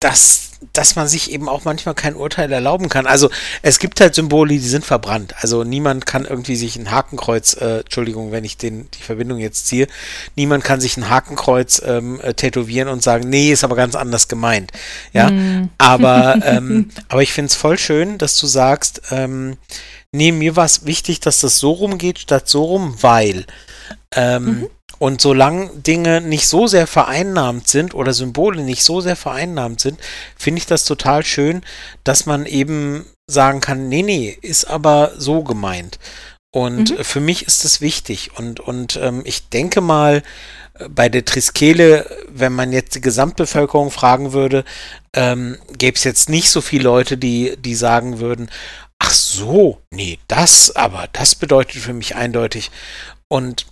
[0.00, 3.06] dass dass man sich eben auch manchmal kein Urteil erlauben kann.
[3.06, 3.30] Also
[3.62, 5.34] es gibt halt Symbole, die sind verbrannt.
[5.40, 9.66] Also niemand kann irgendwie sich ein Hakenkreuz, äh, Entschuldigung, wenn ich den, die Verbindung jetzt
[9.66, 9.86] ziehe,
[10.36, 14.28] niemand kann sich ein Hakenkreuz ähm, äh, tätowieren und sagen, nee, ist aber ganz anders
[14.28, 14.70] gemeint.
[15.12, 15.70] Ja, mm.
[15.78, 19.56] aber, ähm, aber ich finde es voll schön, dass du sagst, ähm,
[20.12, 23.46] nee, mir war es wichtig, dass das so rumgeht statt so rum, weil
[24.14, 24.66] ähm, mhm.
[25.02, 29.98] Und solange Dinge nicht so sehr vereinnahmt sind oder Symbole nicht so sehr vereinnahmt sind,
[30.36, 31.62] finde ich das total schön,
[32.04, 35.98] dass man eben sagen kann, nee, nee, ist aber so gemeint.
[36.52, 37.02] Und mhm.
[37.02, 38.32] für mich ist das wichtig.
[38.36, 40.22] Und, und ähm, ich denke mal,
[40.74, 44.64] äh, bei der Triskele, wenn man jetzt die Gesamtbevölkerung fragen würde,
[45.14, 48.50] ähm, gäbe es jetzt nicht so viele Leute, die, die sagen würden,
[48.98, 52.70] ach so, nee, das, aber das bedeutet für mich eindeutig.
[53.28, 53.64] Und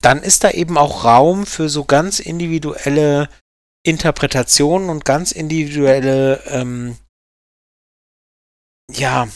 [0.00, 3.28] dann ist da eben auch Raum für so ganz individuelle
[3.84, 6.96] Interpretationen und ganz individuelle, ähm,
[8.90, 9.28] ja,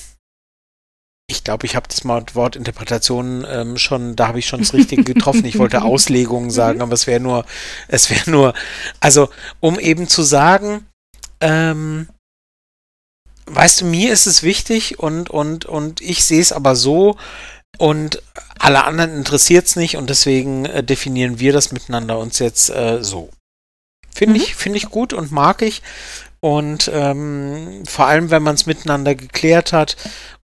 [1.31, 4.73] ich glaube, ich habe das mal Wort Interpretation ähm, schon, da habe ich schon das
[4.73, 5.45] Richtige getroffen.
[5.45, 7.45] Ich wollte Auslegungen sagen, aber es wäre nur,
[7.87, 8.55] es wäre nur,
[9.01, 9.29] also
[9.61, 10.87] um eben zu sagen,
[11.41, 12.09] ähm,
[13.45, 17.19] weißt du, mir ist es wichtig und und und ich sehe es aber so,
[17.79, 18.23] und
[18.59, 23.03] alle anderen interessiert es nicht und deswegen äh, definieren wir das miteinander uns jetzt äh,
[23.03, 23.31] so.
[24.13, 24.41] Finde mhm.
[24.41, 25.81] ich, finde ich gut und mag ich.
[26.41, 29.97] Und ähm, vor allem, wenn man es miteinander geklärt hat.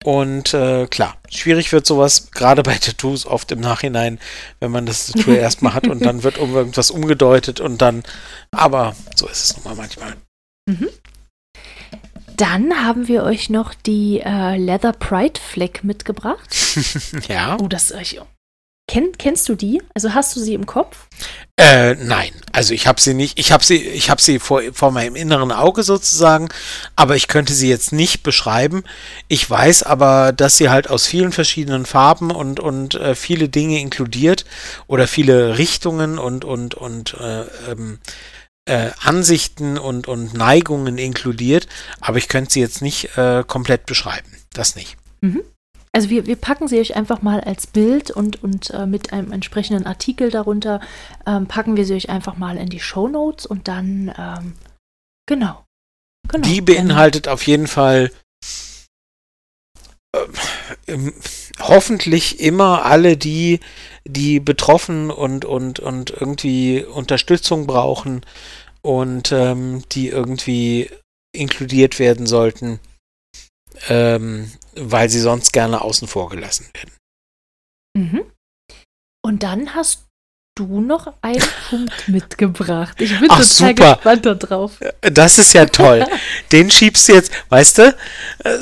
[0.02, 4.18] Und äh, klar, schwierig wird sowas, gerade bei Tattoos, oft im Nachhinein,
[4.60, 8.02] wenn man das Tattoo erstmal hat und dann wird um irgendwas umgedeutet und dann,
[8.50, 10.14] aber so ist es nun mal manchmal.
[10.66, 10.88] Mhm.
[12.36, 16.54] Dann haben wir euch noch die äh, Leather Pride Flag mitgebracht.
[17.28, 17.56] ja.
[17.60, 18.20] Oh, das ich.
[18.86, 19.80] Kenn, kennst du die?
[19.94, 21.06] Also hast du sie im Kopf?
[21.56, 23.38] Äh, nein, also ich habe sie nicht.
[23.38, 26.50] Ich habe sie, ich habe sie vor, vor meinem inneren Auge sozusagen,
[26.94, 28.84] aber ich könnte sie jetzt nicht beschreiben.
[29.28, 33.80] Ich weiß aber, dass sie halt aus vielen verschiedenen Farben und und äh, viele Dinge
[33.80, 34.44] inkludiert
[34.86, 38.00] oder viele Richtungen und und und äh, ähm,
[38.66, 41.68] äh, Ansichten und, und Neigungen inkludiert,
[42.00, 44.28] aber ich könnte sie jetzt nicht äh, komplett beschreiben.
[44.52, 44.96] Das nicht.
[45.20, 45.42] Mhm.
[45.92, 49.30] Also wir, wir packen sie euch einfach mal als Bild und, und äh, mit einem
[49.30, 50.80] entsprechenden Artikel darunter
[51.24, 54.54] ähm, packen wir sie euch einfach mal in die Show Notes und dann ähm,
[55.26, 55.64] genau.
[56.26, 56.48] genau.
[56.48, 58.10] Die beinhaltet auf jeden Fall
[61.60, 63.60] hoffentlich immer alle die,
[64.04, 68.24] die betroffen und, und, und irgendwie Unterstützung brauchen
[68.82, 70.90] und ähm, die irgendwie
[71.32, 72.80] inkludiert werden sollten,
[73.88, 76.92] ähm, weil sie sonst gerne außen vor gelassen werden.
[77.96, 78.24] Mhm.
[79.22, 80.06] Und dann hast
[80.54, 83.00] du noch einen Punkt mitgebracht.
[83.00, 83.94] Ich bin Ach, total super.
[83.94, 84.72] gespannt darauf.
[85.00, 86.06] Das ist ja toll.
[86.52, 87.96] Den schiebst du jetzt, weißt du,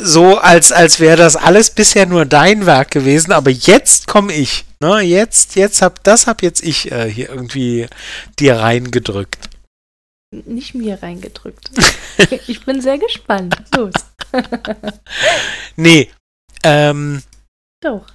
[0.02, 4.64] so als, als wäre das alles bisher nur dein Werk gewesen, aber jetzt komme ich.
[4.80, 5.00] Ne?
[5.00, 7.86] Jetzt, jetzt hab, das hab jetzt ich äh, hier irgendwie
[8.38, 9.50] dir reingedrückt.
[10.32, 11.70] Nicht mir reingedrückt.
[12.46, 13.54] ich bin sehr gespannt.
[13.76, 13.92] Los.
[15.76, 16.10] nee.
[16.64, 17.22] Ähm,
[17.82, 18.06] Doch.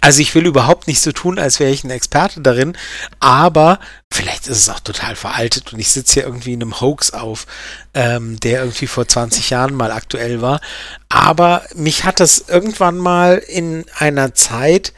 [0.00, 2.76] Also ich will überhaupt nicht so tun, als wäre ich ein Experte darin,
[3.20, 3.80] aber
[4.12, 7.46] vielleicht ist es auch total veraltet und ich sitze hier irgendwie in einem Hoax auf,
[7.94, 10.60] ähm, der irgendwie vor 20 Jahren mal aktuell war.
[11.08, 14.92] Aber mich hat das irgendwann mal in einer Zeit,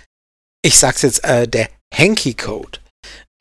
[0.62, 2.78] ich sag's jetzt, äh, der Hanky Code.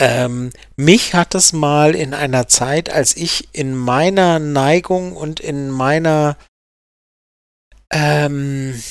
[0.01, 5.69] Ähm, mich hat das mal in einer Zeit, als ich in meiner Neigung und in
[5.69, 6.37] meiner
[7.91, 8.81] ähm,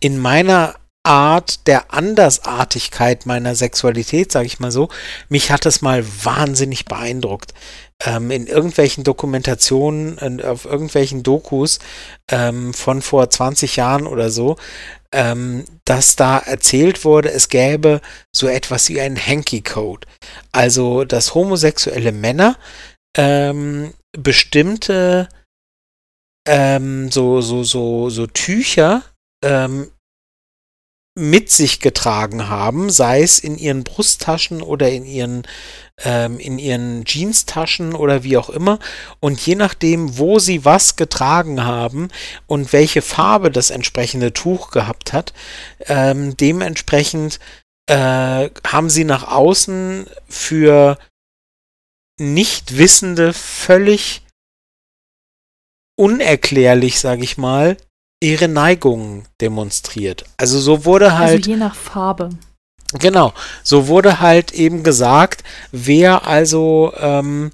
[0.00, 0.74] in meiner
[1.08, 4.88] Art der Andersartigkeit meiner Sexualität, sage ich mal so,
[5.30, 7.54] mich hat es mal wahnsinnig beeindruckt.
[8.04, 11.78] Ähm, in irgendwelchen Dokumentationen, auf irgendwelchen Dokus
[12.30, 14.56] ähm, von vor 20 Jahren oder so,
[15.12, 20.06] ähm, dass da erzählt wurde, es gäbe so etwas wie einen Hanky Code.
[20.52, 22.58] Also, dass homosexuelle Männer
[23.16, 25.28] ähm, bestimmte
[26.46, 29.02] ähm, so, so, so, so Tücher
[29.44, 29.90] ähm,
[31.18, 35.42] mit sich getragen haben, sei es in ihren Brusttaschen oder in ihren
[36.04, 38.78] ähm, in ihren Jeanstaschen oder wie auch immer.
[39.18, 42.08] Und je nachdem, wo sie was getragen haben
[42.46, 45.32] und welche Farbe das entsprechende Tuch gehabt hat,
[45.86, 47.40] ähm, dementsprechend
[47.88, 50.98] äh, haben sie nach außen für
[52.20, 54.22] Nichtwissende völlig
[55.96, 57.76] unerklärlich, sage ich mal,
[58.22, 60.24] ihre Neigungen demonstriert.
[60.36, 61.36] Also so wurde also halt.
[61.38, 62.30] Also je nach Farbe.
[62.98, 67.50] Genau, so wurde halt eben gesagt, wer also, ähm,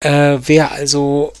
[0.00, 1.32] äh, wer also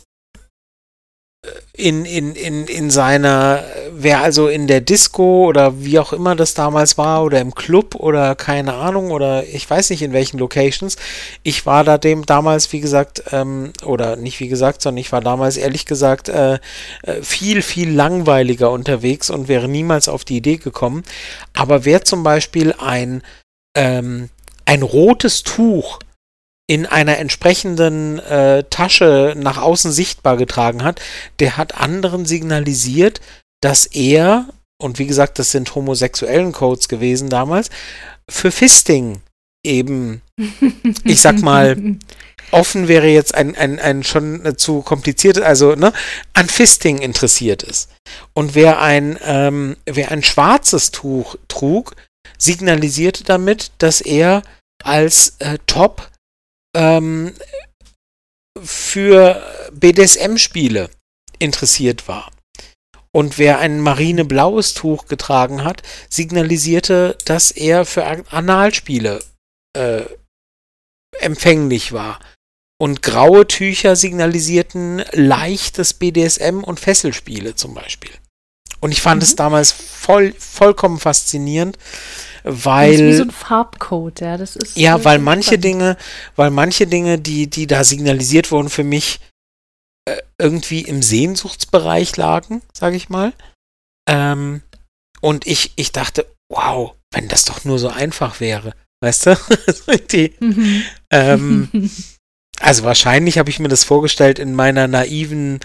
[1.76, 6.54] in, in, in, in seiner, wer also in der Disco oder wie auch immer das
[6.54, 10.96] damals war oder im Club oder keine Ahnung oder ich weiß nicht in welchen Locations.
[11.42, 15.20] Ich war da dem damals, wie gesagt, ähm, oder nicht wie gesagt, sondern ich war
[15.20, 16.60] damals ehrlich gesagt äh,
[17.02, 21.02] äh, viel, viel langweiliger unterwegs und wäre niemals auf die Idee gekommen.
[21.54, 23.22] Aber wer zum Beispiel ein,
[23.76, 24.30] ähm,
[24.64, 25.98] ein rotes Tuch
[26.66, 31.00] in einer entsprechenden äh, Tasche nach außen sichtbar getragen hat,
[31.38, 33.20] der hat anderen signalisiert,
[33.60, 34.48] dass er,
[34.80, 37.70] und wie gesagt, das sind homosexuellen Codes gewesen damals,
[38.28, 39.20] für Fisting
[39.64, 40.22] eben,
[41.04, 41.98] ich sag mal,
[42.50, 45.92] offen wäre jetzt ein, ein, ein schon zu kompliziertes, also ne,
[46.32, 47.90] an Fisting interessiert ist.
[48.32, 51.94] Und wer ein, ähm, wer ein schwarzes Tuch trug,
[52.38, 54.42] signalisierte damit, dass er
[54.82, 56.10] als äh, Top
[56.74, 57.34] ähm,
[58.62, 60.90] für BDSM-Spiele
[61.38, 62.30] interessiert war.
[63.12, 69.22] Und wer ein marineblaues Tuch getragen hat, signalisierte, dass er für Analspiele
[69.76, 70.02] äh,
[71.20, 72.18] empfänglich war.
[72.80, 78.10] Und graue Tücher signalisierten leichtes BDSM und Fesselspiele zum Beispiel.
[78.80, 79.28] Und ich fand mhm.
[79.28, 81.78] es damals voll, vollkommen faszinierend,
[82.44, 82.92] weil.
[82.92, 84.36] Das ist wie so ein Farbcode, ja.
[84.36, 85.96] Das ist ja, weil manche Dinge,
[86.36, 89.20] weil manche Dinge, die, die da signalisiert wurden für mich,
[90.06, 93.32] äh, irgendwie im Sehnsuchtsbereich lagen, sage ich mal.
[94.08, 94.62] Ähm,
[95.20, 98.74] und ich, ich dachte, wow, wenn das doch nur so einfach wäre.
[99.00, 99.36] Weißt du?
[100.12, 100.82] Die, mhm.
[101.10, 101.90] ähm,
[102.60, 105.60] also wahrscheinlich habe ich mir das vorgestellt in meiner naiven,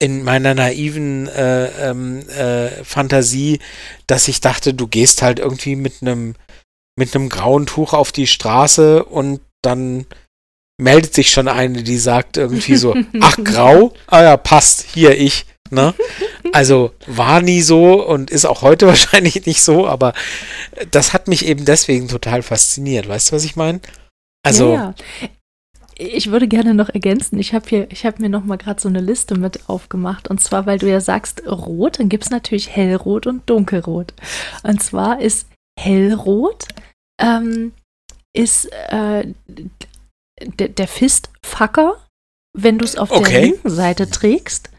[0.00, 3.60] in meiner naiven äh, ähm, äh, Fantasie,
[4.06, 6.34] dass ich dachte, du gehst halt irgendwie mit einem
[6.98, 10.06] mit einem grauen Tuch auf die Straße und dann
[10.78, 15.46] meldet sich schon eine, die sagt irgendwie so, ach grau, ah ja, passt, hier ich.
[15.70, 15.94] Ne?
[16.52, 20.14] Also war nie so und ist auch heute wahrscheinlich nicht so, aber
[20.90, 23.08] das hat mich eben deswegen total fasziniert.
[23.08, 23.80] Weißt du, was ich meine?
[24.42, 24.74] Also.
[24.74, 25.28] Ja, ja.
[26.02, 28.88] Ich würde gerne noch ergänzen, ich habe hier, ich habe mir noch mal gerade so
[28.88, 32.70] eine Liste mit aufgemacht und zwar, weil du ja sagst rot, dann gibt es natürlich
[32.70, 34.14] hellrot und dunkelrot.
[34.62, 35.46] Und zwar ist
[35.78, 36.68] hellrot
[37.20, 37.72] ähm,
[38.34, 39.26] ist äh,
[40.40, 42.02] der Fistfucker,
[42.56, 43.32] wenn du es auf okay.
[43.32, 44.70] der linken Seite trägst.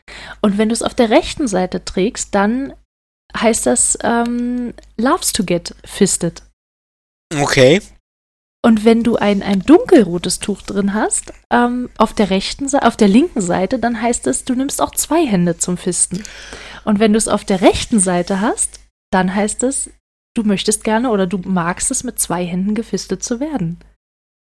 [0.41, 2.73] Und wenn du es auf der rechten Seite trägst, dann
[3.37, 6.41] heißt das ähm, loves to get fisted.
[7.39, 7.81] Okay.
[8.63, 12.95] Und wenn du ein, ein dunkelrotes Tuch drin hast, ähm, auf der rechten Seite, auf
[12.95, 16.23] der linken Seite, dann heißt es, du nimmst auch zwei Hände zum Fisten.
[16.85, 18.79] Und wenn du es auf der rechten Seite hast,
[19.11, 19.89] dann heißt es,
[20.35, 23.79] du möchtest gerne oder du magst es, mit zwei Händen gefistet zu werden.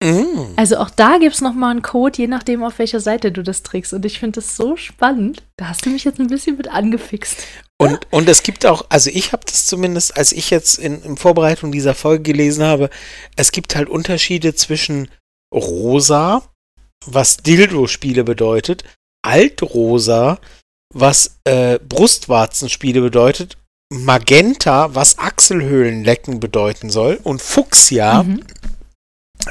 [0.02, 0.54] Mm.
[0.56, 3.64] Also auch da gibt es nochmal einen Code, je nachdem, auf welcher Seite du das
[3.64, 3.94] trägst.
[3.94, 5.44] Und ich finde das so spannend.
[5.58, 7.46] Da hast du mich jetzt ein bisschen mit angefixt.
[7.78, 11.18] Und, und es gibt auch, also ich habe das zumindest, als ich jetzt in, in
[11.18, 12.90] Vorbereitung dieser Folge gelesen habe,
[13.36, 15.10] es gibt halt Unterschiede zwischen
[15.54, 16.44] rosa,
[17.06, 18.86] was Dildo-Spiele bedeutet,
[19.26, 20.40] altrosa,
[20.94, 23.58] was äh, Brustwarzenspiele bedeutet,
[23.92, 28.42] Magenta, was Achselhöhlenlecken bedeuten soll, und Fuchsia, mhm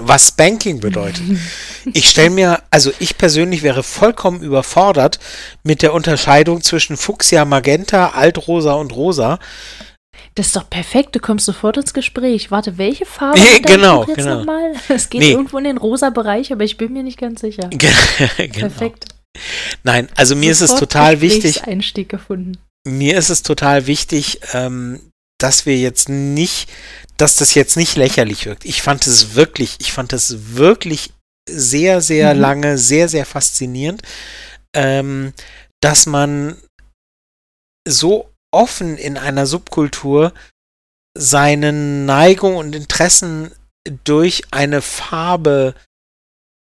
[0.00, 1.22] was Spanking bedeutet.
[1.92, 5.18] Ich stelle mir, also ich persönlich wäre vollkommen überfordert
[5.62, 9.38] mit der Unterscheidung zwischen Fuchsia, Magenta, Altrosa und Rosa.
[10.34, 12.50] Das ist doch perfekt, du kommst sofort ins Gespräch.
[12.50, 14.38] Warte, welche Farbe nee, genau, jetzt genau.
[14.38, 14.72] nochmal?
[14.88, 15.30] Es geht nee.
[15.30, 17.68] irgendwo in den rosa Bereich, aber ich bin mir nicht ganz sicher.
[17.70, 17.92] genau.
[18.52, 19.06] Perfekt.
[19.82, 21.64] Nein, also mir sofort ist es total wichtig.
[21.64, 22.58] Einstieg gefunden.
[22.86, 25.00] Mir ist es total wichtig, ähm,
[25.38, 26.68] dass wir jetzt nicht
[27.16, 28.64] dass das jetzt nicht lächerlich wirkt.
[28.64, 31.12] Ich fand es wirklich, ich fand es wirklich
[31.48, 32.40] sehr, sehr mhm.
[32.40, 34.02] lange, sehr, sehr faszinierend,
[34.74, 35.32] ähm,
[35.80, 36.56] dass man
[37.86, 40.32] so offen in einer Subkultur
[41.16, 43.52] seine Neigung und Interessen
[44.04, 45.74] durch eine Farbe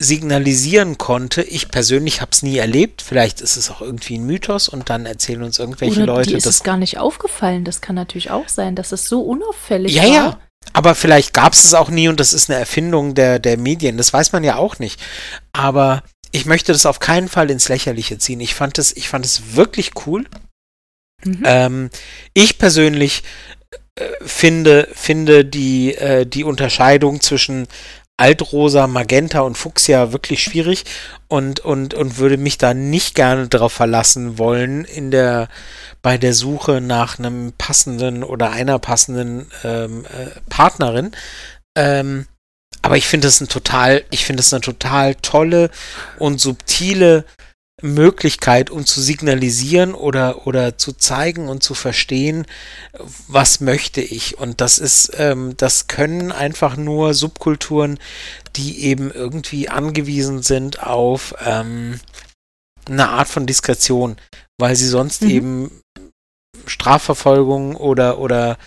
[0.01, 1.43] signalisieren konnte.
[1.43, 3.03] Ich persönlich habe es nie erlebt.
[3.03, 6.31] Vielleicht ist es auch irgendwie ein Mythos und dann erzählen uns irgendwelche Oder Leute.
[6.31, 7.65] Dir ist das es gar nicht aufgefallen.
[7.65, 10.09] Das kann natürlich auch sein, dass es so unauffällig ja, war.
[10.09, 10.41] Ja, ja.
[10.73, 13.97] Aber vielleicht gab es es auch nie und das ist eine Erfindung der, der Medien.
[13.97, 15.01] Das weiß man ja auch nicht.
[15.53, 18.41] Aber ich möchte das auf keinen Fall ins Lächerliche ziehen.
[18.41, 20.27] Ich fand es, ich fand es wirklich cool.
[21.25, 21.43] Mhm.
[21.45, 21.91] Ähm,
[22.35, 23.25] ich persönlich
[23.97, 27.67] äh, finde, finde die, äh, die Unterscheidung zwischen
[28.19, 30.85] Altrosa, Magenta und Fuchsia wirklich schwierig
[31.29, 35.49] und, und, und würde mich da nicht gerne drauf verlassen wollen in der,
[36.03, 41.13] bei der Suche nach einem passenden oder einer passenden ähm, äh, Partnerin.
[41.77, 42.27] Ähm,
[42.83, 45.71] aber ich finde es ein total, ich finde es eine total tolle
[46.19, 47.25] und subtile
[47.81, 52.47] Möglichkeit, um zu signalisieren oder, oder zu zeigen und zu verstehen,
[53.29, 54.39] was möchte ich.
[54.39, 57.99] Und das ist, ähm, das können einfach nur Subkulturen,
[58.57, 62.01] die eben irgendwie angewiesen sind auf ähm,
[62.89, 64.17] eine Art von Diskretion,
[64.59, 65.31] weil sie sonst mhm.
[65.31, 65.83] eben
[66.67, 68.59] Strafverfolgung oder, oder,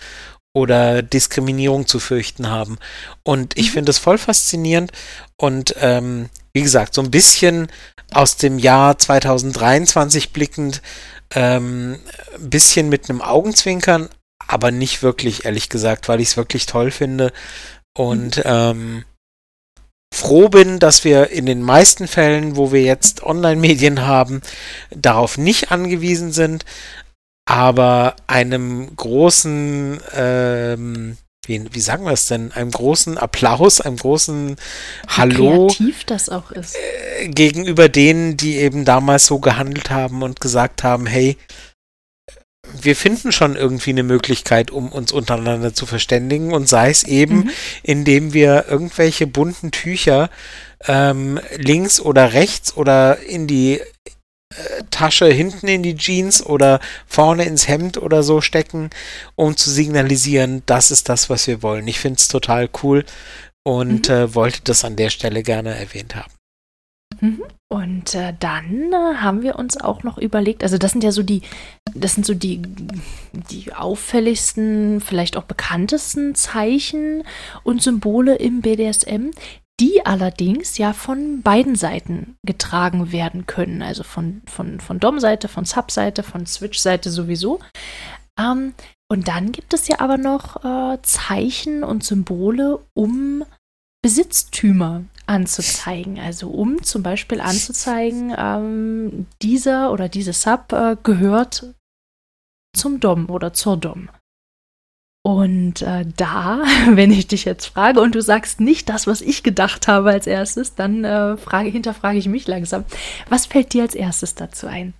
[0.54, 2.78] oder Diskriminierung zu fürchten haben.
[3.24, 3.72] Und ich mhm.
[3.72, 4.92] finde es voll faszinierend
[5.36, 7.68] und ähm, wie gesagt, so ein bisschen
[8.12, 10.82] aus dem Jahr 2023 blickend,
[11.34, 11.98] ähm,
[12.34, 14.08] ein bisschen mit einem Augenzwinkern,
[14.46, 17.32] aber nicht wirklich, ehrlich gesagt, weil ich es wirklich toll finde
[17.96, 18.42] und mhm.
[18.44, 19.04] ähm,
[20.12, 24.42] froh bin, dass wir in den meisten Fällen, wo wir jetzt Online-Medien haben,
[24.90, 26.66] darauf nicht angewiesen sind,
[27.46, 31.16] aber einem großen ähm,
[31.46, 34.56] wie, wie sagen wir es denn, einem großen Applaus, einem großen
[35.08, 35.68] Hallo.
[35.68, 36.76] Wie kreativ das auch ist.
[36.76, 41.36] Äh, gegenüber denen, die eben damals so gehandelt haben und gesagt haben, hey,
[42.80, 47.36] wir finden schon irgendwie eine Möglichkeit, um uns untereinander zu verständigen und sei es eben,
[47.36, 47.50] mhm.
[47.82, 50.30] indem wir irgendwelche bunten Tücher
[50.86, 53.80] ähm, links oder rechts oder in die
[54.90, 58.90] Tasche hinten in die Jeans oder vorne ins Hemd oder so stecken,
[59.36, 61.88] um zu signalisieren, das ist das, was wir wollen.
[61.88, 63.04] Ich finde es total cool
[63.64, 64.14] und mhm.
[64.14, 66.32] äh, wollte das an der Stelle gerne erwähnt haben.
[67.20, 67.42] Mhm.
[67.68, 71.22] Und äh, dann äh, haben wir uns auch noch überlegt, also das sind ja so
[71.22, 71.40] die,
[71.94, 72.60] das sind so die,
[73.50, 77.24] die auffälligsten, vielleicht auch bekanntesten Zeichen
[77.62, 79.30] und Symbole im BDSM,
[79.82, 83.82] die allerdings ja von beiden Seiten getragen werden können.
[83.82, 87.58] Also von, von, von Dom-Seite, von Sub-Seite, von Switch-Seite sowieso.
[88.38, 88.74] Ähm,
[89.10, 93.44] und dann gibt es ja aber noch äh, Zeichen und Symbole, um
[94.02, 96.20] Besitztümer anzuzeigen.
[96.20, 101.74] Also um zum Beispiel anzuzeigen, ähm, dieser oder diese Sub äh, gehört
[102.76, 104.10] zum Dom oder zur Dom.
[105.24, 109.42] Und äh, da, wenn ich dich jetzt frage und du sagst nicht das, was ich
[109.42, 112.84] gedacht habe als erstes, dann äh, frage, hinterfrage ich mich langsam.
[113.28, 114.94] Was fällt dir als erstes dazu ein?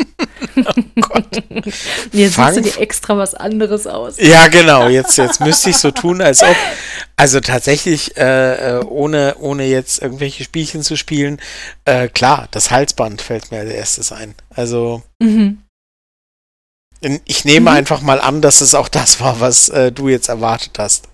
[0.56, 1.42] oh Gott.
[2.12, 2.54] Jetzt Fang.
[2.54, 4.16] suchst du dir extra was anderes aus.
[4.18, 4.88] Ja, genau.
[4.88, 6.56] Jetzt, jetzt müsste ich so tun, als ob.
[7.16, 11.40] Also tatsächlich, äh, äh, ohne, ohne jetzt irgendwelche Spielchen zu spielen,
[11.84, 14.34] äh, klar, das Halsband fällt mir als erstes ein.
[14.50, 15.02] Also.
[15.20, 15.58] Mhm.
[17.24, 17.76] Ich nehme mhm.
[17.76, 21.08] einfach mal an, dass es auch das war, was äh, du jetzt erwartet hast.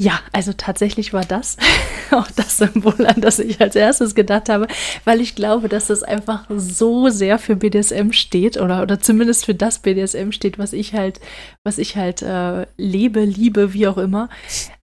[0.00, 1.56] Ja, also tatsächlich war das
[2.12, 4.68] auch das Symbol, an das ich als erstes gedacht habe,
[5.04, 9.56] weil ich glaube, dass das einfach so sehr für BDSM steht oder, oder zumindest für
[9.56, 11.20] das BDSM steht, was ich halt,
[11.64, 14.28] was ich halt äh, lebe, liebe, wie auch immer.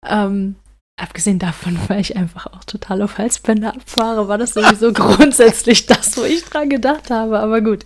[0.04, 0.56] Ähm,
[0.96, 6.16] abgesehen davon, weil ich einfach auch total auf Halsbänder abfahre, war das sowieso grundsätzlich das,
[6.16, 7.38] wo ich dran gedacht habe.
[7.38, 7.84] Aber gut.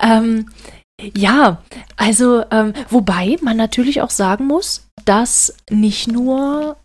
[0.00, 0.46] Ähm,
[1.16, 1.62] ja,
[1.96, 6.76] also ähm, wobei man natürlich auch sagen muss, dass nicht nur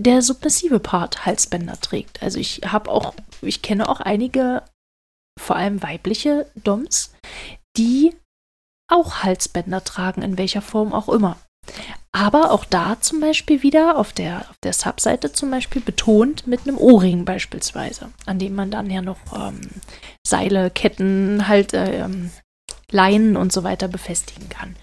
[0.00, 2.22] der submissive Part Halsbänder trägt.
[2.22, 4.62] Also ich habe auch, ich kenne auch einige,
[5.40, 7.12] vor allem weibliche Doms,
[7.76, 8.14] die
[8.90, 11.38] auch Halsbänder tragen, in welcher Form auch immer.
[12.14, 16.62] Aber auch da zum Beispiel wieder auf der, auf der Subseite zum Beispiel betont mit
[16.62, 19.60] einem Ohrring beispielsweise, an dem man dann ja noch ähm,
[20.26, 22.30] Seile, Ketten, halt ähm,
[22.92, 24.76] Leinen und so weiter befestigen kann.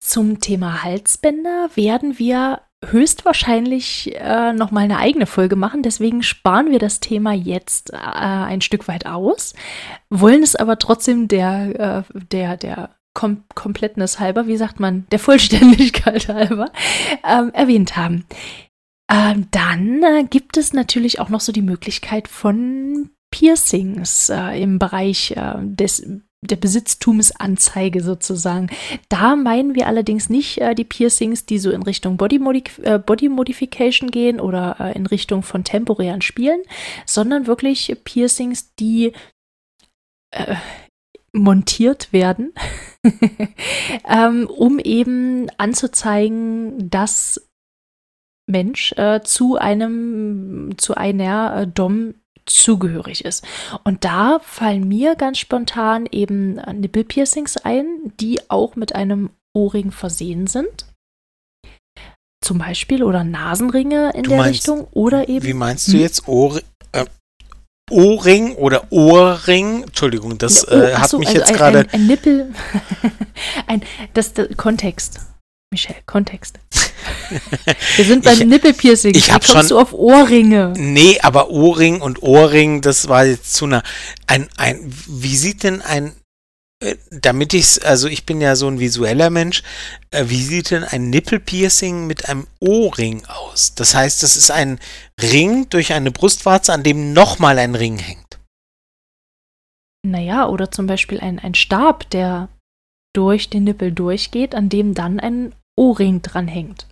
[0.00, 5.82] Zum Thema Halsbänder werden wir höchstwahrscheinlich äh, nochmal eine eigene Folge machen.
[5.82, 9.54] Deswegen sparen wir das Thema jetzt äh, ein Stück weit aus,
[10.10, 15.18] wollen es aber trotzdem der, äh, der, der Kom Komplettness halber, wie sagt man, der
[15.18, 16.70] Vollständigkeit halber,
[17.28, 18.26] ähm, erwähnt haben.
[19.10, 24.78] Ähm, dann äh, gibt es natürlich auch noch so die Möglichkeit von Piercings äh, im
[24.78, 26.06] Bereich äh, des
[26.40, 28.68] der Besitztumsanzeige sozusagen.
[29.08, 32.98] Da meinen wir allerdings nicht äh, die Piercings, die so in Richtung Body, Modi äh,
[32.98, 36.62] Body Modification gehen oder äh, in Richtung von temporären Spielen,
[37.06, 39.12] sondern wirklich Piercings, die
[40.30, 40.54] äh,
[41.32, 42.52] montiert werden,
[44.08, 47.48] ähm, um eben anzuzeigen, dass
[48.48, 52.14] Mensch äh, zu einem, zu einer äh, Dom
[52.50, 53.44] zugehörig ist.
[53.84, 60.46] Und da fallen mir ganz spontan eben Nippelpiercings ein, die auch mit einem Ohrring versehen
[60.46, 60.86] sind.
[62.44, 65.44] Zum Beispiel oder Nasenringe in du der meinst, Richtung oder eben.
[65.44, 66.00] Wie meinst du hm?
[66.00, 66.60] jetzt Ohr,
[66.92, 67.04] äh,
[67.90, 69.82] Ohrring oder Ohrring?
[69.82, 71.80] Entschuldigung, das oh, äh, hat achso, mich also jetzt gerade.
[71.80, 72.54] Ein, ein, Nippel.
[73.66, 73.82] ein,
[74.14, 75.20] das, das Kontext.
[75.70, 76.58] Michelle, Kontext.
[77.96, 79.14] Wir sind beim ich, Nippelpiercing.
[79.14, 80.72] Ich habe schon du auf Ohrringe.
[80.76, 83.82] Nee, aber Ohrring und Ohrring, das war jetzt zu nah.
[84.26, 86.12] Ein, ein, wie sieht denn ein,
[86.80, 89.62] äh, damit ich's, also ich bin ja so ein visueller Mensch,
[90.10, 93.74] äh, wie sieht denn ein Nippelpiercing mit einem Ohrring aus?
[93.74, 94.78] Das heißt, das ist ein
[95.20, 98.38] Ring durch eine Brustwarze, an dem nochmal ein Ring hängt.
[100.06, 102.48] Naja, oder zum Beispiel ein, ein Stab, der
[103.14, 106.86] durch den Nippel durchgeht, an dem dann ein O-Ring dranhängt.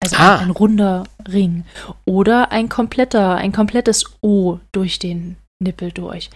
[0.00, 0.36] Also ah.
[0.36, 1.64] ein, ein, runder Ring.
[2.04, 6.30] Oder ein kompletter, ein komplettes O durch den Nippel durch.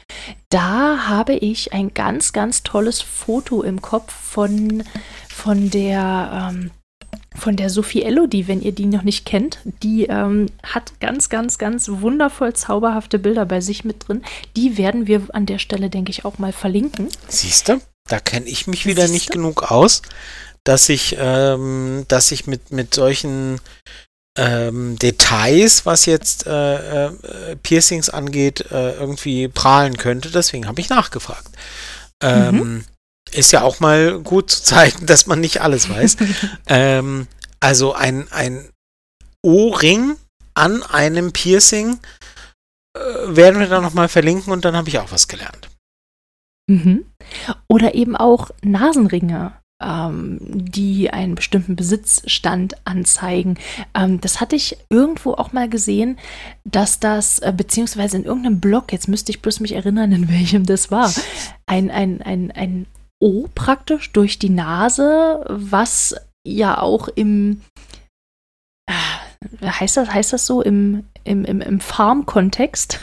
[0.50, 4.82] Da habe ich ein ganz, ganz tolles Foto im Kopf von,
[5.28, 6.70] von der ähm,
[7.34, 9.58] von der Sophie Elodie, wenn ihr die noch nicht kennt.
[9.82, 14.22] Die ähm, hat ganz, ganz, ganz wundervoll zauberhafte Bilder bei sich mit drin.
[14.56, 17.08] Die werden wir an der Stelle, denke ich, auch mal verlinken.
[17.28, 17.80] Siehst du?
[18.08, 19.14] Da kenne ich mich wieder Siehste?
[19.14, 20.02] nicht genug aus,
[20.64, 23.60] dass ich, ähm, dass ich mit, mit solchen
[24.38, 30.30] ähm, Details, was jetzt äh, äh, Piercings angeht, äh, irgendwie prahlen könnte.
[30.30, 31.50] Deswegen habe ich nachgefragt.
[32.22, 32.84] Ähm, mhm.
[33.30, 36.16] Ist ja auch mal gut zu zeigen, dass man nicht alles weiß.
[36.66, 37.26] ähm,
[37.60, 38.68] also ein, ein
[39.42, 40.16] O-Ring
[40.54, 41.98] an einem Piercing
[42.96, 45.68] äh, werden wir dann nochmal verlinken und dann habe ich auch was gelernt.
[46.68, 47.04] Mhm.
[47.68, 49.52] Oder eben auch Nasenringe.
[49.82, 53.58] Ähm, die einen bestimmten Besitzstand anzeigen.
[53.94, 56.18] Ähm, das hatte ich irgendwo auch mal gesehen,
[56.64, 60.64] dass das, äh, beziehungsweise in irgendeinem Blog, jetzt müsste ich bloß mich erinnern, in welchem
[60.64, 61.12] das war,
[61.66, 62.86] ein, ein, ein, ein
[63.20, 66.16] O praktisch durch die Nase, was
[66.46, 67.62] ja auch im,
[68.88, 73.00] äh, heißt das, heißt das so, im, im, im, im Farm-Kontext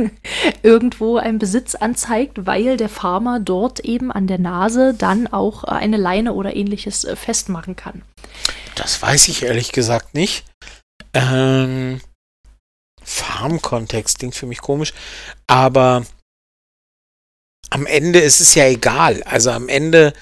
[0.62, 5.96] irgendwo einen Besitz anzeigt, weil der Farmer dort eben an der Nase dann auch eine
[5.96, 8.02] Leine oder ähnliches äh, festmachen kann.
[8.74, 10.44] Das weiß ich ehrlich gesagt nicht.
[11.12, 12.00] Ähm,
[13.02, 14.92] Farm-Kontext klingt für mich komisch,
[15.46, 16.04] aber
[17.70, 19.22] am Ende ist es ja egal.
[19.24, 20.12] Also am Ende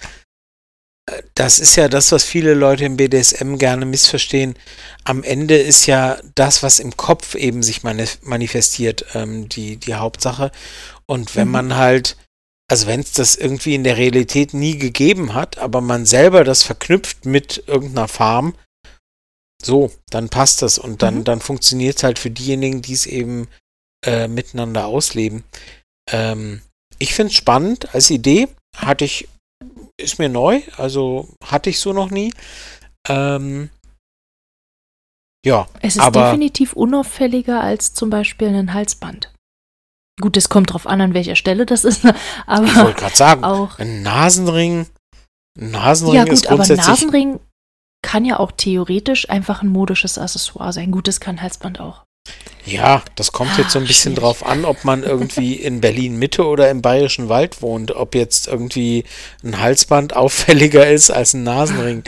[1.34, 4.54] das ist ja das, was viele Leute im BDSM gerne missverstehen.
[5.04, 10.50] Am Ende ist ja das, was im Kopf eben sich manifestiert, ähm, die, die Hauptsache.
[11.06, 11.52] Und wenn mhm.
[11.52, 12.16] man halt,
[12.70, 16.62] also wenn es das irgendwie in der Realität nie gegeben hat, aber man selber das
[16.62, 18.54] verknüpft mit irgendeiner Farm,
[19.62, 21.24] so, dann passt das und dann, mhm.
[21.24, 23.48] dann funktioniert es halt für diejenigen, die es eben
[24.04, 25.44] äh, miteinander ausleben.
[26.10, 26.62] Ähm,
[26.98, 28.48] ich finde es spannend als Idee.
[28.76, 29.28] Hatte ich
[30.00, 32.32] ist mir neu, also hatte ich so noch nie.
[33.08, 33.70] Ähm,
[35.44, 35.66] ja.
[35.80, 39.32] Es ist aber, definitiv unauffälliger als zum Beispiel ein Halsband.
[40.20, 42.04] Gut, es kommt drauf an, an welcher Stelle das ist,
[42.46, 42.66] aber.
[42.66, 44.86] Ich wollte gerade sagen, auch, ein Nasenring.
[45.58, 46.80] Ein Nasenring ja, gut, ist grundsätzlich.
[46.80, 47.40] Aber Nasenring
[48.02, 50.90] kann ja auch theoretisch einfach ein modisches Accessoire sein.
[50.90, 52.04] Gut, das kann Halsband auch.
[52.64, 54.38] Ja, das kommt jetzt so ein bisschen schwierig.
[54.38, 58.46] drauf an, ob man irgendwie in Berlin Mitte oder im Bayerischen Wald wohnt, ob jetzt
[58.46, 59.04] irgendwie
[59.42, 62.04] ein Halsband auffälliger ist als ein Nasenring.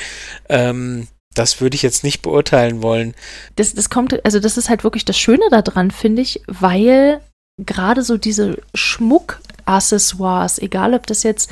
[0.48, 3.14] Ähm, das würde ich jetzt nicht beurteilen wollen.
[3.56, 7.20] Das, das kommt, also das ist halt wirklich das Schöne daran, finde ich, weil
[7.58, 11.50] gerade so diese Schmuckaccessoires, egal ob das jetzt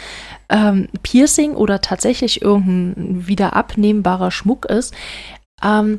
[0.48, 4.94] ähm, Piercing oder tatsächlich irgendein wieder abnehmbarer Schmuck ist,
[5.62, 5.98] ähm,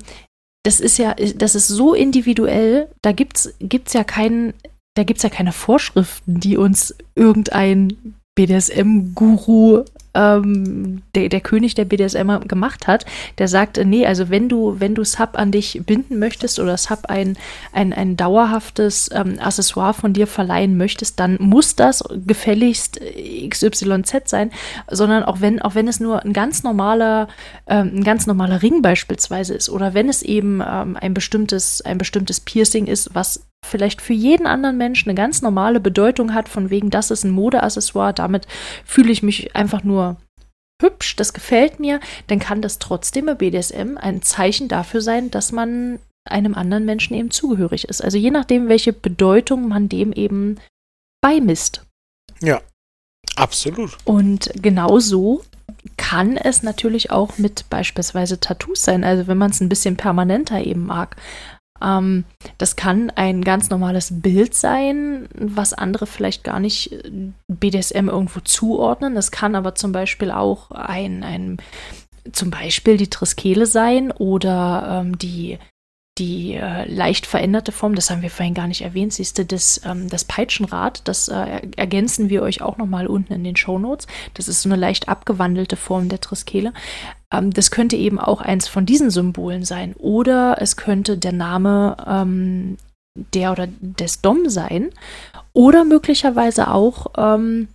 [0.69, 4.53] das ist ja, das ist so individuell, da gibt's, gibt's ja keinen,
[4.95, 12.47] da gibt's ja keine Vorschriften, die uns irgendein BDSM-Guru ähm, der, der König der BDSM
[12.47, 13.05] gemacht hat,
[13.37, 17.05] der sagte, nee, also wenn du, wenn du Sub an dich binden möchtest oder Sub
[17.07, 17.37] ein,
[17.71, 22.99] ein, ein dauerhaftes ähm, Accessoire von dir verleihen möchtest, dann muss das gefälligst
[23.47, 24.51] XYZ sein,
[24.89, 27.27] sondern auch wenn, auch wenn es nur ein ganz normaler,
[27.67, 31.97] ähm, ein ganz normaler Ring beispielsweise ist oder wenn es eben ähm, ein bestimmtes, ein
[31.97, 36.69] bestimmtes Piercing ist, was vielleicht für jeden anderen Menschen eine ganz normale Bedeutung hat, von
[36.69, 38.47] wegen, das ist ein Modeaccessoire, damit
[38.85, 40.17] fühle ich mich einfach nur
[40.81, 45.51] hübsch, das gefällt mir, dann kann das trotzdem bei BDSM ein Zeichen dafür sein, dass
[45.51, 45.99] man
[46.29, 48.03] einem anderen Menschen eben zugehörig ist.
[48.03, 50.57] Also je nachdem, welche Bedeutung man dem eben
[51.21, 51.85] beimisst.
[52.41, 52.61] Ja,
[53.35, 53.97] absolut.
[54.05, 55.43] Und genau so
[55.97, 59.03] kann es natürlich auch mit beispielsweise Tattoos sein.
[59.03, 61.15] Also wenn man es ein bisschen permanenter eben mag.
[61.81, 62.25] Ähm,
[62.57, 68.39] das kann ein ganz normales Bild sein, was andere vielleicht gar nicht äh, BDSM irgendwo
[68.41, 69.15] zuordnen.
[69.15, 71.57] Das kann aber zum Beispiel auch ein, ein
[72.31, 75.57] zum Beispiel die Triskele sein oder ähm, die
[76.19, 79.81] die äh, leicht veränderte Form, das haben wir vorhin gar nicht erwähnt, siehst du, das,
[79.85, 84.05] ähm, das Peitschenrad, das äh, ergänzen wir euch auch nochmal unten in den Show Notes.
[84.33, 86.73] Das ist so eine leicht abgewandelte Form der Triskele.
[87.33, 89.93] Ähm, das könnte eben auch eins von diesen Symbolen sein.
[89.95, 92.77] Oder es könnte der Name ähm,
[93.33, 94.91] der oder des Dom sein.
[95.53, 97.67] Oder möglicherweise auch ähm,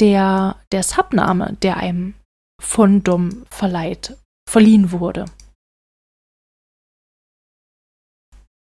[0.00, 2.14] der, der Subname, der einem
[2.60, 4.16] von Dom verleiht,
[4.48, 5.26] verliehen wurde.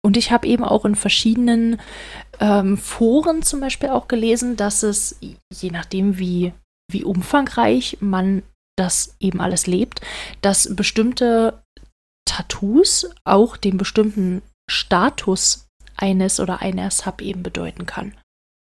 [0.04, 1.80] Und ich habe eben auch in verschiedenen
[2.40, 5.20] ähm, Foren zum Beispiel auch gelesen, dass es,
[5.54, 6.54] je nachdem wie,
[6.92, 8.42] wie umfangreich man
[8.82, 10.02] das eben alles lebt,
[10.42, 11.64] dass bestimmte
[12.26, 18.18] Tattoos auch den bestimmten Status eines oder einer Sub eben bedeuten kann.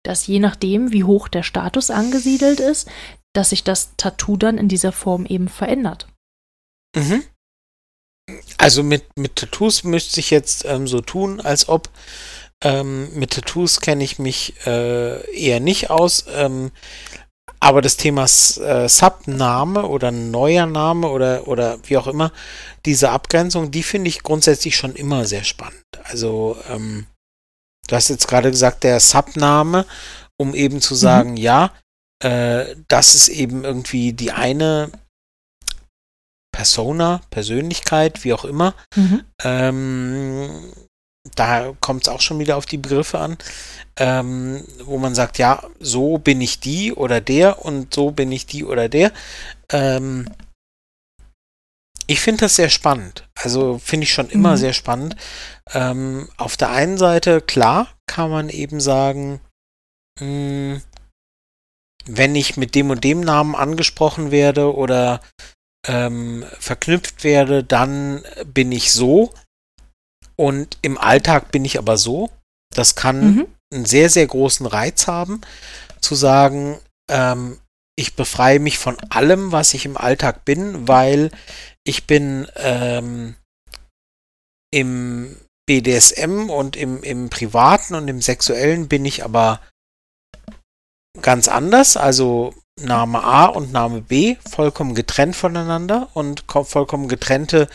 [0.04, 2.90] Dass je nachdem, wie hoch der Status angesiedelt ist,
[3.36, 6.08] dass sich das Tattoo dann in dieser Form eben verändert.
[6.96, 7.24] Mhm.
[8.58, 11.90] Also mit, mit Tattoos müsste ich jetzt ähm, so tun, als ob.
[12.64, 16.26] Ähm, mit Tattoos kenne ich mich äh, eher nicht aus.
[16.30, 16.72] Ähm,
[17.60, 22.32] aber das Thema äh, Subname oder neuer Name oder, oder wie auch immer,
[22.86, 25.84] diese Abgrenzung, die finde ich grundsätzlich schon immer sehr spannend.
[26.04, 27.08] Also, ähm,
[27.88, 29.86] du hast jetzt gerade gesagt, der Subname,
[30.40, 31.38] um eben zu sagen, mhm.
[31.38, 31.72] ja,
[32.24, 34.92] äh, das ist eben irgendwie die eine
[36.52, 38.74] Persona, Persönlichkeit, wie auch immer.
[38.96, 39.24] Mhm.
[39.44, 40.74] Ähm,
[41.36, 43.38] da kommt es auch schon wieder auf die Begriffe an,
[43.98, 48.46] ähm, wo man sagt, ja, so bin ich die oder der und so bin ich
[48.46, 49.12] die oder der.
[49.72, 50.30] Ähm,
[52.08, 53.28] ich finde das sehr spannend.
[53.36, 54.58] Also finde ich schon immer mhm.
[54.58, 55.16] sehr spannend.
[55.74, 59.42] Ähm, auf der einen Seite, klar, kann man eben sagen,
[60.20, 60.82] mh, hm,
[62.10, 65.20] wenn ich mit dem und dem Namen angesprochen werde oder
[65.86, 69.34] ähm, verknüpft werde, dann bin ich so.
[70.40, 72.30] Und im Alltag bin ich aber so.
[72.74, 73.48] Das kann mhm.
[73.74, 75.42] einen sehr, sehr großen Reiz haben,
[76.00, 76.80] zu sagen,
[77.10, 77.60] ähm,
[77.98, 81.32] ich befreie mich von allem, was ich im Alltag bin, weil
[81.84, 83.36] ich bin ähm,
[84.72, 89.62] im BDSM und im, im Privaten und im Sexuellen bin ich aber
[91.22, 91.98] ganz anders.
[91.98, 97.68] Also Name A und Name B vollkommen getrennt voneinander und vollkommen getrennte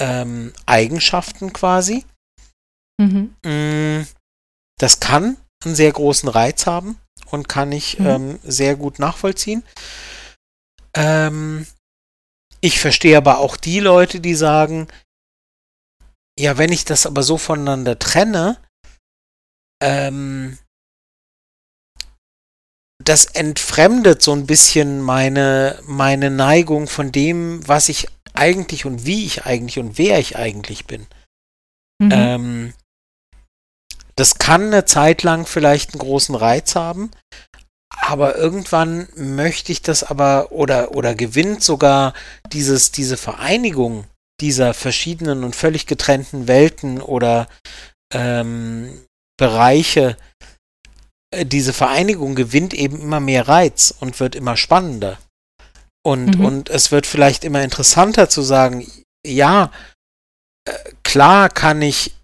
[0.00, 2.04] ähm, Eigenschaften quasi.
[3.00, 3.34] Mhm.
[3.44, 4.06] Mm,
[4.78, 6.98] das kann einen sehr großen Reiz haben
[7.30, 8.06] und kann ich mhm.
[8.06, 9.62] ähm, sehr gut nachvollziehen.
[10.94, 11.66] Ähm,
[12.60, 14.88] ich verstehe aber auch die Leute, die sagen,
[16.38, 18.58] ja, wenn ich das aber so voneinander trenne,
[19.82, 20.58] ähm,
[23.02, 28.08] das entfremdet so ein bisschen meine, meine Neigung von dem, was ich
[28.40, 31.06] eigentlich und wie ich eigentlich und wer ich eigentlich bin.
[32.02, 32.10] Mhm.
[32.12, 32.74] Ähm,
[34.16, 37.10] das kann eine Zeit lang vielleicht einen großen Reiz haben,
[38.02, 42.14] aber irgendwann möchte ich das aber oder, oder gewinnt sogar
[42.52, 44.04] dieses, diese Vereinigung
[44.40, 47.46] dieser verschiedenen und völlig getrennten Welten oder
[48.12, 49.04] ähm,
[49.38, 50.16] Bereiche,
[51.30, 55.18] äh, diese Vereinigung gewinnt eben immer mehr Reiz und wird immer spannender.
[56.02, 56.44] Und, mhm.
[56.44, 58.90] und es wird vielleicht immer interessanter zu sagen,
[59.26, 59.70] ja,
[60.66, 60.72] äh,
[61.02, 62.14] klar kann ich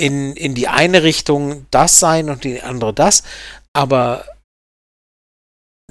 [0.00, 3.22] in, in die eine Richtung das sein und in die andere das,
[3.72, 4.24] aber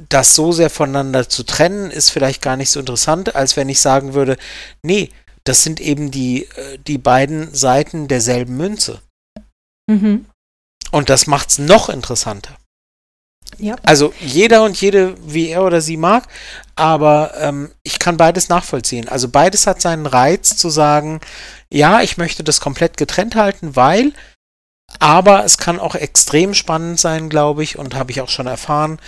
[0.09, 3.79] das so sehr voneinander zu trennen, ist vielleicht gar nicht so interessant, als wenn ich
[3.79, 4.37] sagen würde,
[4.83, 5.11] nee,
[5.43, 9.01] das sind eben die, äh, die beiden Seiten derselben Münze.
[9.89, 10.25] Mhm.
[10.91, 12.57] Und das macht es noch interessanter.
[13.57, 13.75] Ja.
[13.83, 16.27] Also jeder und jede, wie er oder sie mag,
[16.75, 19.07] aber ähm, ich kann beides nachvollziehen.
[19.07, 21.21] Also beides hat seinen Reiz zu sagen,
[21.71, 24.13] ja, ich möchte das komplett getrennt halten, weil,
[24.99, 28.99] aber es kann auch extrem spannend sein, glaube ich, und habe ich auch schon erfahren,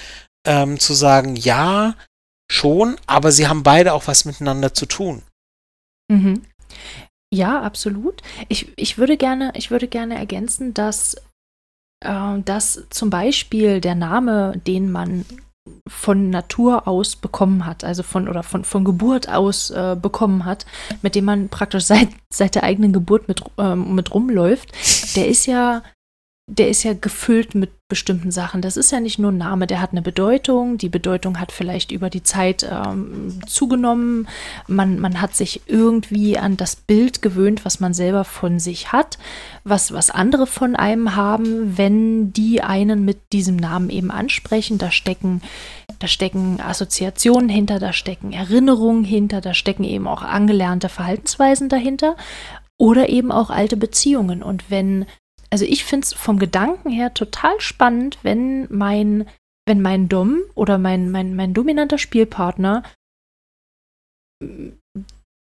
[0.46, 1.96] ähm, zu sagen, ja,
[2.52, 5.24] schon, aber sie haben beide auch was miteinander zu tun.
[6.12, 6.44] Mhm.
[7.34, 8.22] Ja, absolut.
[8.48, 11.16] Ich, ich, würde gerne, ich würde gerne ergänzen, dass
[12.04, 15.26] äh, dass zum Beispiel der Name, den man
[15.88, 20.66] von Natur aus bekommen hat, also von oder von, von Geburt aus äh, bekommen hat,
[21.02, 24.72] mit dem man praktisch seit, seit der eigenen Geburt mit, äh, mit rumläuft,
[25.16, 25.84] der ist ja
[26.48, 28.62] der ist ja gefüllt mit bestimmten Sachen.
[28.62, 30.78] Das ist ja nicht nur ein Name, der hat eine Bedeutung.
[30.78, 34.28] Die Bedeutung hat vielleicht über die Zeit ähm, zugenommen.
[34.68, 39.18] Man, man hat sich irgendwie an das Bild gewöhnt, was man selber von sich hat,
[39.64, 44.78] was, was andere von einem haben, wenn die einen mit diesem Namen eben ansprechen.
[44.78, 45.42] Da stecken,
[46.00, 52.18] da stecken Assoziationen hinter, da stecken Erinnerungen hinter, da stecken eben auch angelernte Verhaltensweisen dahinter
[52.78, 54.44] oder eben auch alte Beziehungen.
[54.44, 55.06] Und wenn
[55.54, 59.30] also ich finde es vom Gedanken her total spannend, wenn mein,
[59.68, 62.82] wenn mein Dom oder mein, mein, mein dominanter Spielpartner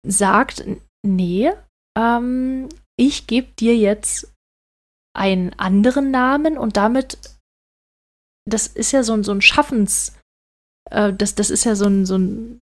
[0.07, 0.63] sagt,
[1.03, 1.51] nee,
[1.97, 4.31] ähm, ich gebe dir jetzt
[5.17, 7.17] einen anderen Namen und damit,
[8.47, 10.15] das ist ja so ein, so ein Schaffens,
[10.91, 12.59] äh, das, das ist ja so ein, so ein,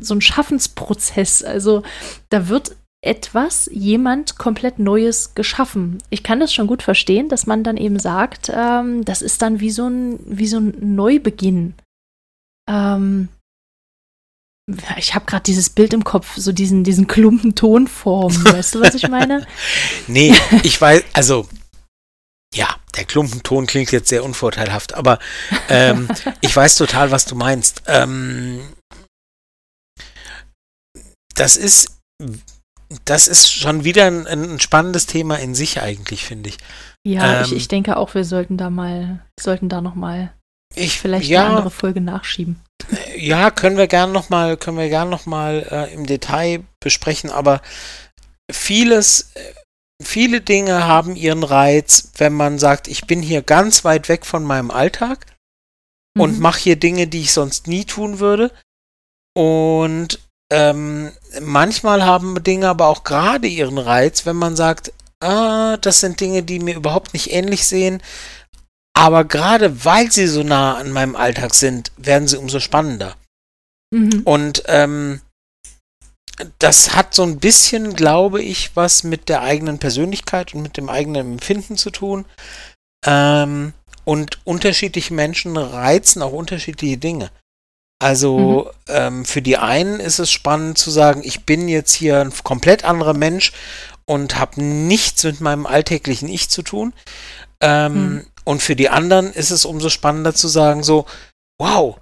[0.00, 1.44] so ein Schaffensprozess.
[1.44, 1.82] Also
[2.30, 2.74] da wird
[3.06, 5.98] etwas, jemand komplett Neues geschaffen.
[6.10, 9.60] Ich kann das schon gut verstehen, dass man dann eben sagt, ähm, das ist dann
[9.60, 11.74] wie so ein, wie so ein Neubeginn.
[12.68, 13.28] Ähm,
[14.98, 18.32] ich habe gerade dieses Bild im Kopf, so diesen, diesen Klumpen Tonform.
[18.44, 19.46] Weißt du, was ich meine?
[20.08, 20.34] nee,
[20.64, 21.48] ich weiß, also
[22.54, 25.18] ja, der Klumpenton klingt jetzt sehr unvorteilhaft, aber
[25.68, 26.08] ähm,
[26.40, 27.82] ich weiß total, was du meinst.
[27.86, 28.60] Ähm,
[31.34, 31.98] das ist
[33.04, 36.58] das ist schon wieder ein, ein, spannendes Thema in sich eigentlich, finde ich.
[37.04, 40.32] Ja, ähm, ich, ich denke auch, wir sollten da mal, sollten da noch mal
[40.74, 42.60] ich, vielleicht ja, eine andere Folge nachschieben.
[43.16, 47.30] Ja, können wir gern noch mal, können wir gern noch mal äh, im Detail besprechen,
[47.30, 47.62] aber
[48.50, 49.32] vieles,
[50.02, 54.44] viele Dinge haben ihren Reiz, wenn man sagt, ich bin hier ganz weit weg von
[54.44, 55.26] meinem Alltag
[56.14, 56.22] mhm.
[56.22, 58.52] und mache hier Dinge, die ich sonst nie tun würde.
[59.34, 60.18] Und
[60.52, 66.20] ähm, manchmal haben Dinge aber auch gerade ihren Reiz, wenn man sagt, ah, das sind
[66.20, 68.02] Dinge, die mir überhaupt nicht ähnlich sehen.
[68.96, 73.16] Aber gerade weil sie so nah an meinem Alltag sind, werden sie umso spannender.
[73.92, 74.22] Mhm.
[74.24, 75.20] Und ähm,
[76.58, 80.88] das hat so ein bisschen, glaube ich, was mit der eigenen Persönlichkeit und mit dem
[80.88, 82.24] eigenen Empfinden zu tun.
[83.04, 83.72] Ähm,
[84.04, 87.30] und unterschiedliche Menschen reizen auch unterschiedliche Dinge.
[87.98, 88.94] Also mhm.
[88.94, 92.84] ähm, für die einen ist es spannend zu sagen, ich bin jetzt hier ein komplett
[92.84, 93.52] anderer Mensch
[94.04, 96.92] und habe nichts mit meinem alltäglichen Ich zu tun.
[97.60, 98.26] Ähm, mhm.
[98.44, 101.06] Und für die anderen ist es umso spannender zu sagen, so,
[101.58, 101.98] wow,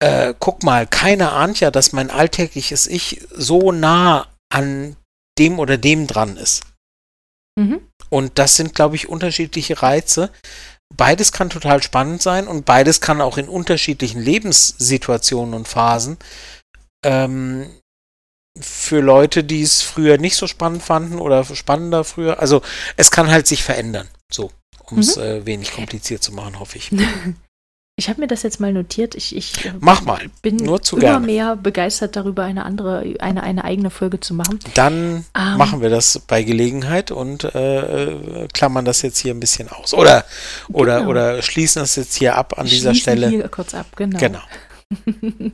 [0.00, 4.96] äh, guck mal, keiner ahnt ja, dass mein alltägliches Ich so nah an
[5.38, 6.64] dem oder dem dran ist.
[7.56, 7.80] Mhm.
[8.10, 10.30] Und das sind, glaube ich, unterschiedliche Reize.
[10.96, 16.18] Beides kann total spannend sein und beides kann auch in unterschiedlichen Lebenssituationen und Phasen
[17.04, 17.68] ähm,
[18.60, 22.38] für Leute, die es früher nicht so spannend fanden oder spannender früher.
[22.38, 22.62] Also
[22.96, 24.08] es kann halt sich verändern.
[24.32, 24.52] So,
[24.84, 25.22] um es mhm.
[25.22, 26.90] äh, wenig kompliziert zu machen, hoffe ich.
[27.96, 29.14] Ich habe mir das jetzt mal notiert.
[29.14, 30.20] Ich, ich äh, Mach mal.
[30.42, 31.26] bin Nur zu immer gerne.
[31.26, 34.58] mehr begeistert darüber, eine andere, eine, eine eigene Folge zu machen.
[34.74, 39.68] Dann ähm, machen wir das bei Gelegenheit und äh, klammern das jetzt hier ein bisschen
[39.68, 39.94] aus.
[39.94, 40.24] Oder,
[40.72, 41.10] oder, genau.
[41.10, 43.28] oder schließen das jetzt hier ab an dieser Stelle.
[43.28, 44.18] Hier kurz ab, genau.
[44.18, 44.42] Genau.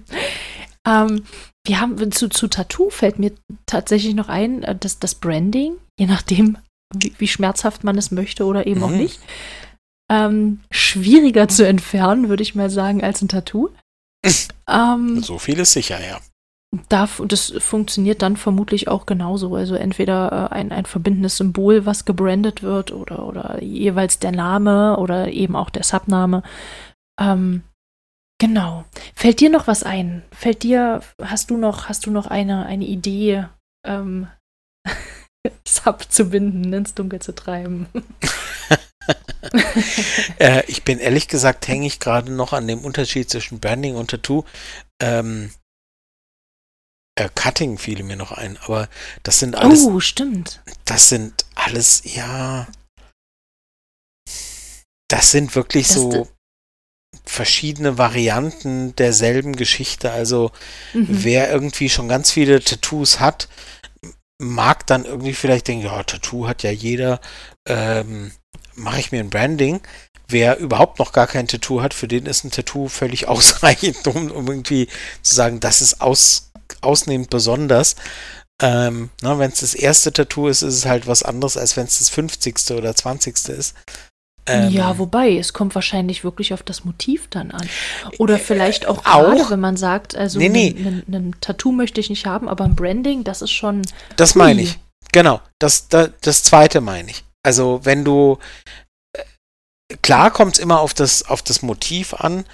[0.86, 1.24] ähm,
[1.66, 3.32] wir haben zu, zu Tattoo fällt mir
[3.66, 6.56] tatsächlich noch ein, äh, dass das Branding, je nachdem,
[6.96, 8.86] wie, wie schmerzhaft man es möchte oder eben mhm.
[8.86, 9.20] auch nicht
[10.10, 13.70] ähm, schwieriger zu entfernen, würde ich mal sagen, als ein Tattoo.
[14.68, 16.20] ähm, so viel ist sicher, ja.
[16.88, 19.54] Darf, das funktioniert dann vermutlich auch genauso.
[19.54, 24.96] Also entweder äh, ein, ein verbindendes Symbol, was gebrandet wird, oder, oder jeweils der Name
[24.98, 26.42] oder eben auch der Subname.
[27.20, 27.62] Ähm,
[28.38, 28.84] genau.
[29.14, 30.22] Fällt dir noch was ein?
[30.32, 33.46] Fällt dir, hast du noch, hast du noch eine, eine Idee,
[33.84, 34.28] ähm,
[35.66, 37.86] Sub zu binden, ins Dunkel zu treiben?
[40.38, 44.10] äh, ich bin ehrlich gesagt, hänge ich gerade noch an dem Unterschied zwischen Branding und
[44.10, 44.44] Tattoo.
[45.00, 45.50] Ähm,
[47.16, 48.88] äh, Cutting fiel mir noch ein, aber
[49.22, 49.84] das sind alles.
[49.84, 50.62] Oh, stimmt.
[50.84, 52.66] Das sind alles, ja.
[55.08, 56.28] Das sind wirklich das so
[57.24, 60.10] verschiedene Varianten derselben Geschichte.
[60.12, 60.52] Also,
[60.94, 61.06] mhm.
[61.08, 63.48] wer irgendwie schon ganz viele Tattoos hat,
[64.40, 67.20] mag dann irgendwie vielleicht denken, ja, Tattoo hat ja jeder.
[67.68, 68.32] Ähm,
[68.80, 69.80] mache ich mir ein Branding.
[70.28, 74.30] Wer überhaupt noch gar kein Tattoo hat, für den ist ein Tattoo völlig ausreichend, um,
[74.30, 74.88] um irgendwie
[75.22, 76.50] zu sagen, das ist aus,
[76.80, 77.96] ausnehmend besonders.
[78.62, 81.98] Ähm, wenn es das erste Tattoo ist, ist es halt was anderes, als wenn es
[81.98, 82.72] das 50.
[82.72, 83.48] oder 20.
[83.48, 83.74] ist.
[84.46, 87.68] Ähm, ja, wobei, es kommt wahrscheinlich wirklich auf das Motiv dann an.
[88.18, 90.74] Oder vielleicht auch, gerade, wenn man sagt, also nee, nee.
[91.10, 93.82] ein Tattoo möchte ich nicht haben, aber ein Branding, das ist schon.
[94.16, 94.78] Das meine ich.
[95.12, 97.24] Genau, das, das, das zweite meine ich.
[97.42, 98.38] Also wenn du,
[99.16, 99.24] äh,
[100.02, 102.44] klar kommt es immer auf das, auf das Motiv an,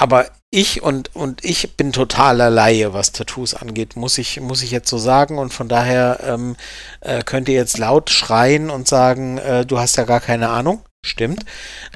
[0.00, 4.70] aber ich und, und ich bin totaler Laie, was Tattoos angeht, muss ich, muss ich
[4.70, 5.38] jetzt so sagen.
[5.38, 6.56] Und von daher ähm,
[7.00, 10.82] äh, könnt ihr jetzt laut schreien und sagen, äh, du hast ja gar keine Ahnung.
[11.04, 11.44] Stimmt.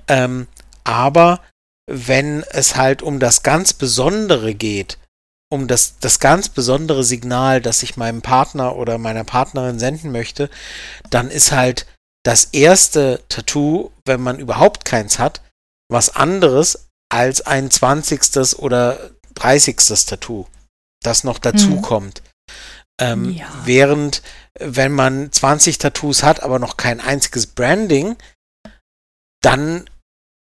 [0.08, 0.48] Ähm,
[0.84, 1.40] aber
[1.88, 4.98] wenn es halt um das ganz Besondere geht,
[5.50, 10.50] um das, das ganz besondere Signal, das ich meinem Partner oder meiner Partnerin senden möchte,
[11.10, 11.86] dann ist halt
[12.24, 15.42] das erste Tattoo, wenn man überhaupt keins hat,
[15.90, 18.58] was anderes als ein 20.
[18.58, 19.76] oder 30.
[20.06, 20.46] Tattoo,
[21.02, 21.82] das noch dazu hm.
[21.82, 22.22] kommt.
[23.00, 23.46] Ähm, ja.
[23.64, 24.22] Während,
[24.58, 28.16] wenn man 20 Tattoos hat, aber noch kein einziges Branding,
[29.42, 29.88] dann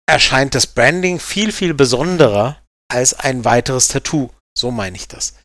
[0.09, 2.61] erscheint das Branding viel, viel besonderer
[2.91, 4.29] als ein weiteres Tattoo.
[4.57, 5.35] So meine ich das.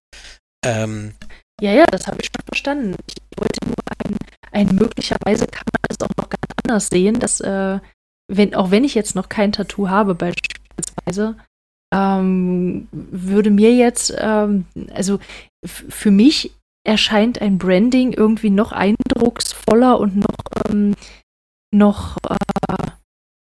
[0.65, 1.15] Ähm,
[1.61, 2.97] ja, ja, das habe ich schon verstanden.
[3.07, 4.19] Ich wollte nur ein,
[4.57, 7.79] ein möglicherweise kann man es auch noch ganz anders sehen, dass, äh,
[8.27, 11.37] wenn, auch wenn ich jetzt noch kein Tattoo habe, beispielsweise,
[11.95, 15.19] ähm, würde mir jetzt, ähm, also
[15.65, 16.53] für mich
[16.85, 20.95] erscheint ein Branding irgendwie noch eindrucksvoller und noch, ähm,
[21.75, 22.75] noch, äh,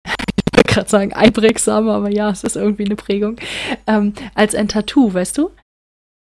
[0.07, 3.37] ich wollte gerade sagen, einprägsamer, aber ja, es ist irgendwie eine Prägung,
[3.85, 5.51] ähm, als ein Tattoo, weißt du?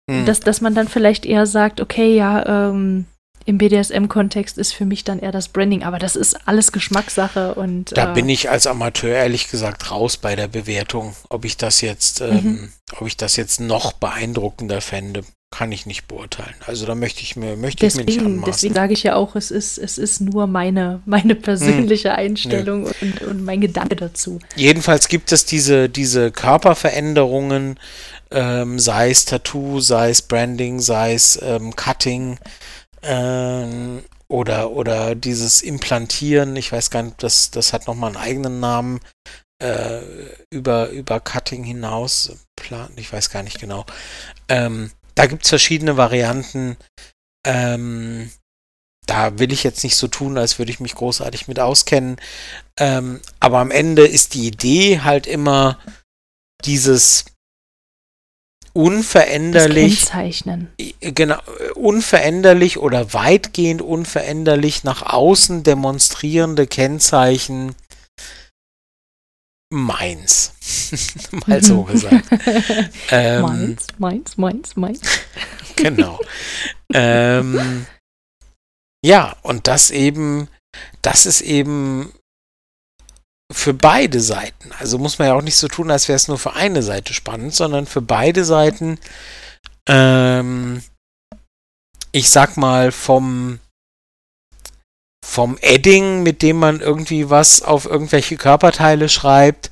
[0.08, 0.26] Hm.
[0.26, 3.06] Dass, dass man dann vielleicht eher sagt, okay, ja, ähm,
[3.46, 7.96] im BDSM-Kontext ist für mich dann eher das Branding, aber das ist alles Geschmackssache und.
[7.96, 11.14] Da äh, bin ich als Amateur ehrlich gesagt raus bei der Bewertung.
[11.28, 12.72] Ob ich das jetzt, ähm, mhm.
[12.98, 16.54] ob ich das jetzt noch beeindruckender fände, kann ich nicht beurteilen.
[16.66, 18.52] Also da möchte ich mir, möchte deswegen, ich mir nicht anmaßen.
[18.52, 22.16] Deswegen sage ich ja auch, es ist, es ist nur meine, meine persönliche hm.
[22.16, 22.92] Einstellung ja.
[23.00, 24.38] und, und mein Gedanke dazu.
[24.54, 27.80] Jedenfalls gibt es diese, diese Körperveränderungen,
[28.30, 32.38] ähm, sei es Tattoo, sei es Branding, sei es ähm, Cutting,
[33.02, 38.60] ähm, oder, oder dieses Implantieren, ich weiß gar nicht, das, das hat nochmal einen eigenen
[38.60, 39.00] Namen,
[39.62, 40.00] äh,
[40.50, 43.84] über, über Cutting hinaus, plan, ich weiß gar nicht genau.
[44.48, 46.76] Ähm, da gibt es verschiedene Varianten.
[47.46, 48.30] Ähm,
[49.06, 52.16] da will ich jetzt nicht so tun, als würde ich mich großartig mit auskennen.
[52.78, 55.78] Ähm, aber am Ende ist die Idee halt immer
[56.64, 57.24] dieses
[58.72, 60.06] unveränderlich.
[61.00, 61.38] Genau,
[61.74, 67.74] unveränderlich oder weitgehend unveränderlich nach außen demonstrierende Kennzeichen
[69.70, 70.52] meins.
[71.46, 72.28] Mal so gesagt.
[73.10, 75.00] ähm, meins, meins, meins, meins.
[75.76, 76.18] genau.
[76.92, 77.86] ähm,
[79.04, 80.48] ja, und das eben,
[81.02, 82.12] das ist eben
[83.50, 84.70] für beide Seiten.
[84.78, 87.12] Also muss man ja auch nicht so tun, als wäre es nur für eine Seite
[87.14, 88.98] spannend, sondern für beide Seiten,
[89.88, 90.82] ähm,
[92.12, 93.58] ich sag mal, vom,
[95.24, 99.70] vom Edding, mit dem man irgendwie was auf irgendwelche Körperteile schreibt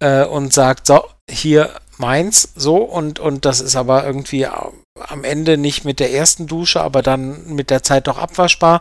[0.00, 5.56] äh, und sagt, so, hier meins, so, und, und das ist aber irgendwie am Ende
[5.56, 8.80] nicht mit der ersten Dusche, aber dann mit der Zeit doch abwaschbar,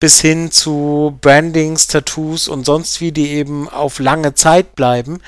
[0.00, 5.20] bis hin zu Brandings, Tattoos und sonst wie, die eben auf lange Zeit bleiben,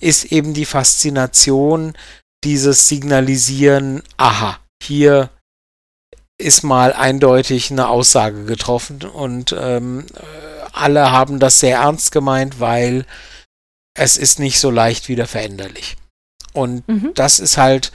[0.00, 1.94] ist eben die Faszination
[2.44, 5.30] dieses Signalisieren, aha, hier
[6.38, 10.06] ist mal eindeutig eine Aussage getroffen und ähm,
[10.72, 13.04] alle haben das sehr ernst gemeint, weil
[13.94, 15.96] es ist nicht so leicht wieder veränderlich.
[16.52, 17.12] Und mhm.
[17.14, 17.92] das ist halt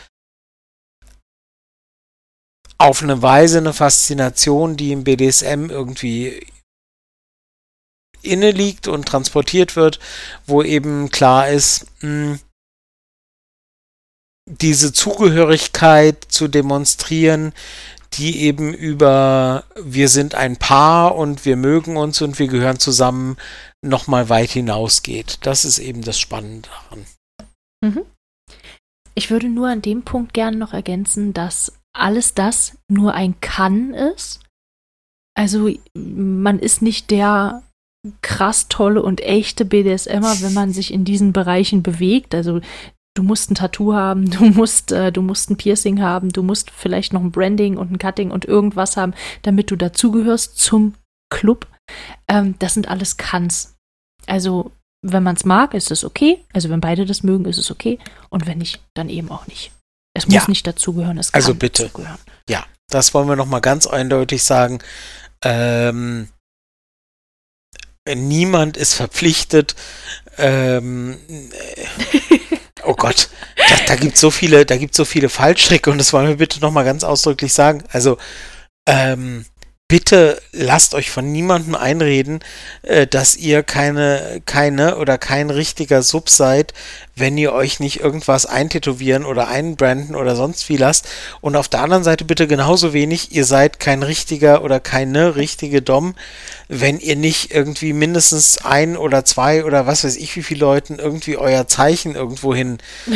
[2.77, 6.45] auf eine Weise eine Faszination, die im BDSM irgendwie
[8.21, 9.99] inne liegt und transportiert wird,
[10.45, 12.39] wo eben klar ist, mh, hm,
[14.47, 17.51] diese Zugehörigkeit zu demonstrieren,
[18.13, 23.37] die eben über wir sind ein Paar und wir mögen uns und wir gehören zusammen
[23.81, 25.39] nochmal weit hinausgeht.
[25.41, 27.05] Das ist eben das Spannende daran.
[27.81, 28.05] Mhm.
[29.15, 33.93] Ich würde nur an dem Punkt gerne noch ergänzen, dass alles das nur ein Kann
[33.93, 34.41] ist.
[35.37, 37.63] Also man ist nicht der
[38.21, 42.35] krass tolle und echte BDSMer, wenn man sich in diesen Bereichen bewegt.
[42.35, 42.61] Also
[43.15, 46.69] du musst ein Tattoo haben, du musst, äh, du musst ein Piercing haben, du musst
[46.71, 50.93] vielleicht noch ein Branding und ein Cutting und irgendwas haben, damit du dazugehörst zum
[51.31, 51.67] Club.
[52.27, 53.75] Ähm, das sind alles Kanns.
[54.27, 54.71] Also
[55.07, 56.43] wenn man es mag, ist es okay.
[56.53, 57.99] Also wenn beide das mögen, ist es okay.
[58.29, 59.71] Und wenn nicht, dann eben auch nicht.
[60.13, 60.45] Es muss ja.
[60.47, 61.83] nicht dazugehören, es also kann also bitte.
[61.83, 62.19] dazugehören.
[62.49, 64.79] Ja, das wollen wir nochmal ganz eindeutig sagen.
[65.43, 66.29] Ähm,
[68.07, 69.75] niemand ist verpflichtet,
[70.37, 71.17] ähm,
[72.83, 76.27] oh Gott, da, da gibt so viele, da gibt so viele Fallstricke und das wollen
[76.27, 77.83] wir bitte nochmal ganz ausdrücklich sagen.
[77.91, 78.17] Also,
[78.87, 79.45] ähm,
[79.87, 82.39] bitte lasst euch von niemandem einreden,
[82.81, 86.73] äh, dass ihr keine, keine oder kein richtiger Sub seid,
[87.15, 91.07] wenn ihr euch nicht irgendwas eintätowieren oder einbranden oder sonst wie lasst.
[91.39, 95.81] Und auf der anderen Seite bitte genauso wenig, ihr seid kein richtiger oder keine richtige
[95.81, 96.15] Dom,
[96.67, 100.99] wenn ihr nicht irgendwie mindestens ein oder zwei oder was weiß ich wie viele Leuten
[100.99, 102.77] irgendwie euer Zeichen irgendwo hin.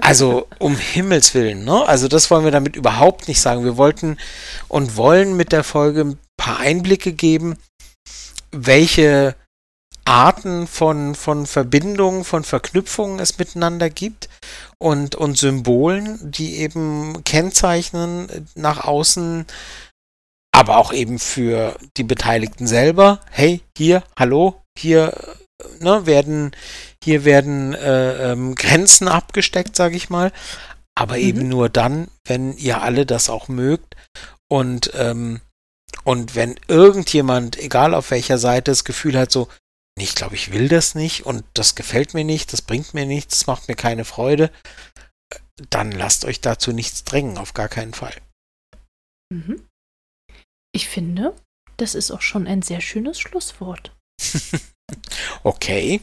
[0.00, 1.86] Also um Himmels Willen, ne?
[1.86, 3.64] Also das wollen wir damit überhaupt nicht sagen.
[3.64, 4.16] Wir wollten
[4.68, 7.56] und wollen mit der Folge ein paar Einblicke geben,
[8.50, 9.34] welche
[10.08, 14.30] Arten von, von Verbindungen, von Verknüpfungen es miteinander gibt
[14.78, 19.44] und, und Symbolen, die eben kennzeichnen nach außen,
[20.50, 23.20] aber auch eben für die Beteiligten selber.
[23.30, 25.12] Hey, hier, hallo, hier
[25.80, 26.52] ne, werden,
[27.04, 30.32] hier werden äh, ähm, Grenzen abgesteckt, sage ich mal.
[30.94, 31.22] Aber mhm.
[31.22, 33.94] eben nur dann, wenn ihr alle das auch mögt
[34.50, 35.42] und ähm,
[36.04, 39.48] und wenn irgendjemand, egal auf welcher Seite, das Gefühl hat, so,
[40.00, 43.38] ich glaube, ich will das nicht und das gefällt mir nicht, das bringt mir nichts,
[43.38, 44.50] das macht mir keine Freude,
[45.70, 48.14] dann lasst euch dazu nichts drängen, auf gar keinen Fall.
[49.32, 49.66] Mhm.
[50.74, 51.34] Ich finde,
[51.76, 53.96] das ist auch schon ein sehr schönes Schlusswort.
[55.42, 56.00] okay.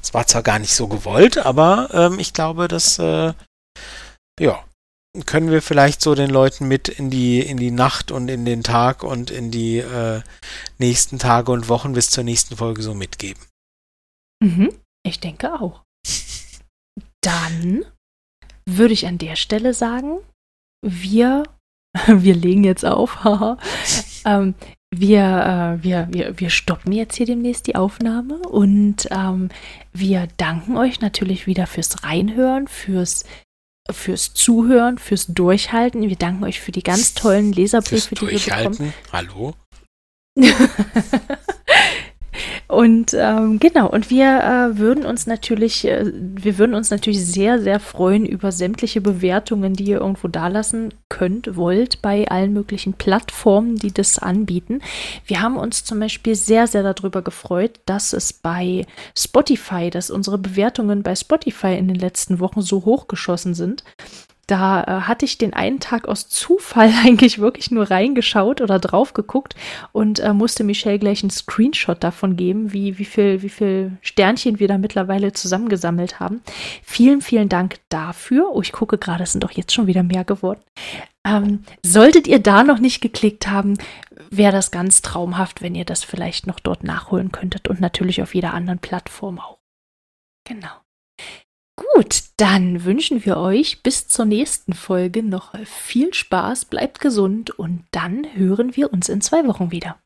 [0.00, 3.34] Es war zwar gar nicht so gewollt, aber ähm, ich glaube, dass äh,
[4.40, 4.64] ja,
[5.26, 8.62] können wir vielleicht so den Leuten mit in die, in die Nacht und in den
[8.62, 10.22] Tag und in die äh,
[10.78, 13.42] nächsten Tage und Wochen bis zur nächsten Folge so mitgeben.
[14.42, 14.72] Mhm,
[15.04, 15.82] ich denke auch.
[17.22, 17.84] Dann
[18.66, 20.20] würde ich an der Stelle sagen,
[20.82, 21.42] wir,
[22.06, 23.18] wir legen jetzt auf,
[24.24, 24.54] ähm,
[24.94, 29.48] wir, äh, wir, wir, wir stoppen jetzt hier demnächst die Aufnahme und ähm,
[29.92, 33.24] wir danken euch natürlich wieder fürs Reinhören, fürs
[33.90, 36.08] fürs Zuhören, fürs Durchhalten.
[36.08, 38.92] Wir danken euch für die ganz tollen Leserbriefe, die wir bekommen.
[39.12, 39.54] Hallo?
[42.68, 47.62] Und ähm, genau, und wir äh, würden uns natürlich, äh, wir würden uns natürlich sehr,
[47.62, 53.76] sehr freuen über sämtliche Bewertungen, die ihr irgendwo dalassen könnt, wollt, bei allen möglichen Plattformen,
[53.76, 54.82] die das anbieten.
[55.24, 58.84] Wir haben uns zum Beispiel sehr, sehr darüber gefreut, dass es bei
[59.16, 63.82] Spotify, dass unsere Bewertungen bei Spotify in den letzten Wochen so hochgeschossen sind.
[64.48, 69.12] Da äh, hatte ich den einen Tag aus Zufall eigentlich wirklich nur reingeschaut oder drauf
[69.14, 69.54] geguckt
[69.92, 74.58] und äh, musste Michelle gleich einen Screenshot davon geben, wie, wie, viel, wie viel Sternchen
[74.58, 76.40] wir da mittlerweile zusammengesammelt haben.
[76.82, 78.50] Vielen, vielen Dank dafür.
[78.52, 80.60] Oh, ich gucke gerade, es sind doch jetzt schon wieder mehr geworden.
[81.26, 83.76] Ähm, solltet ihr da noch nicht geklickt haben,
[84.30, 88.34] wäre das ganz traumhaft, wenn ihr das vielleicht noch dort nachholen könntet und natürlich auf
[88.34, 89.58] jeder anderen Plattform auch.
[90.44, 90.70] Genau.
[91.94, 97.84] Gut, dann wünschen wir euch bis zur nächsten Folge noch viel Spaß, bleibt gesund und
[97.92, 99.96] dann hören wir uns in zwei Wochen wieder.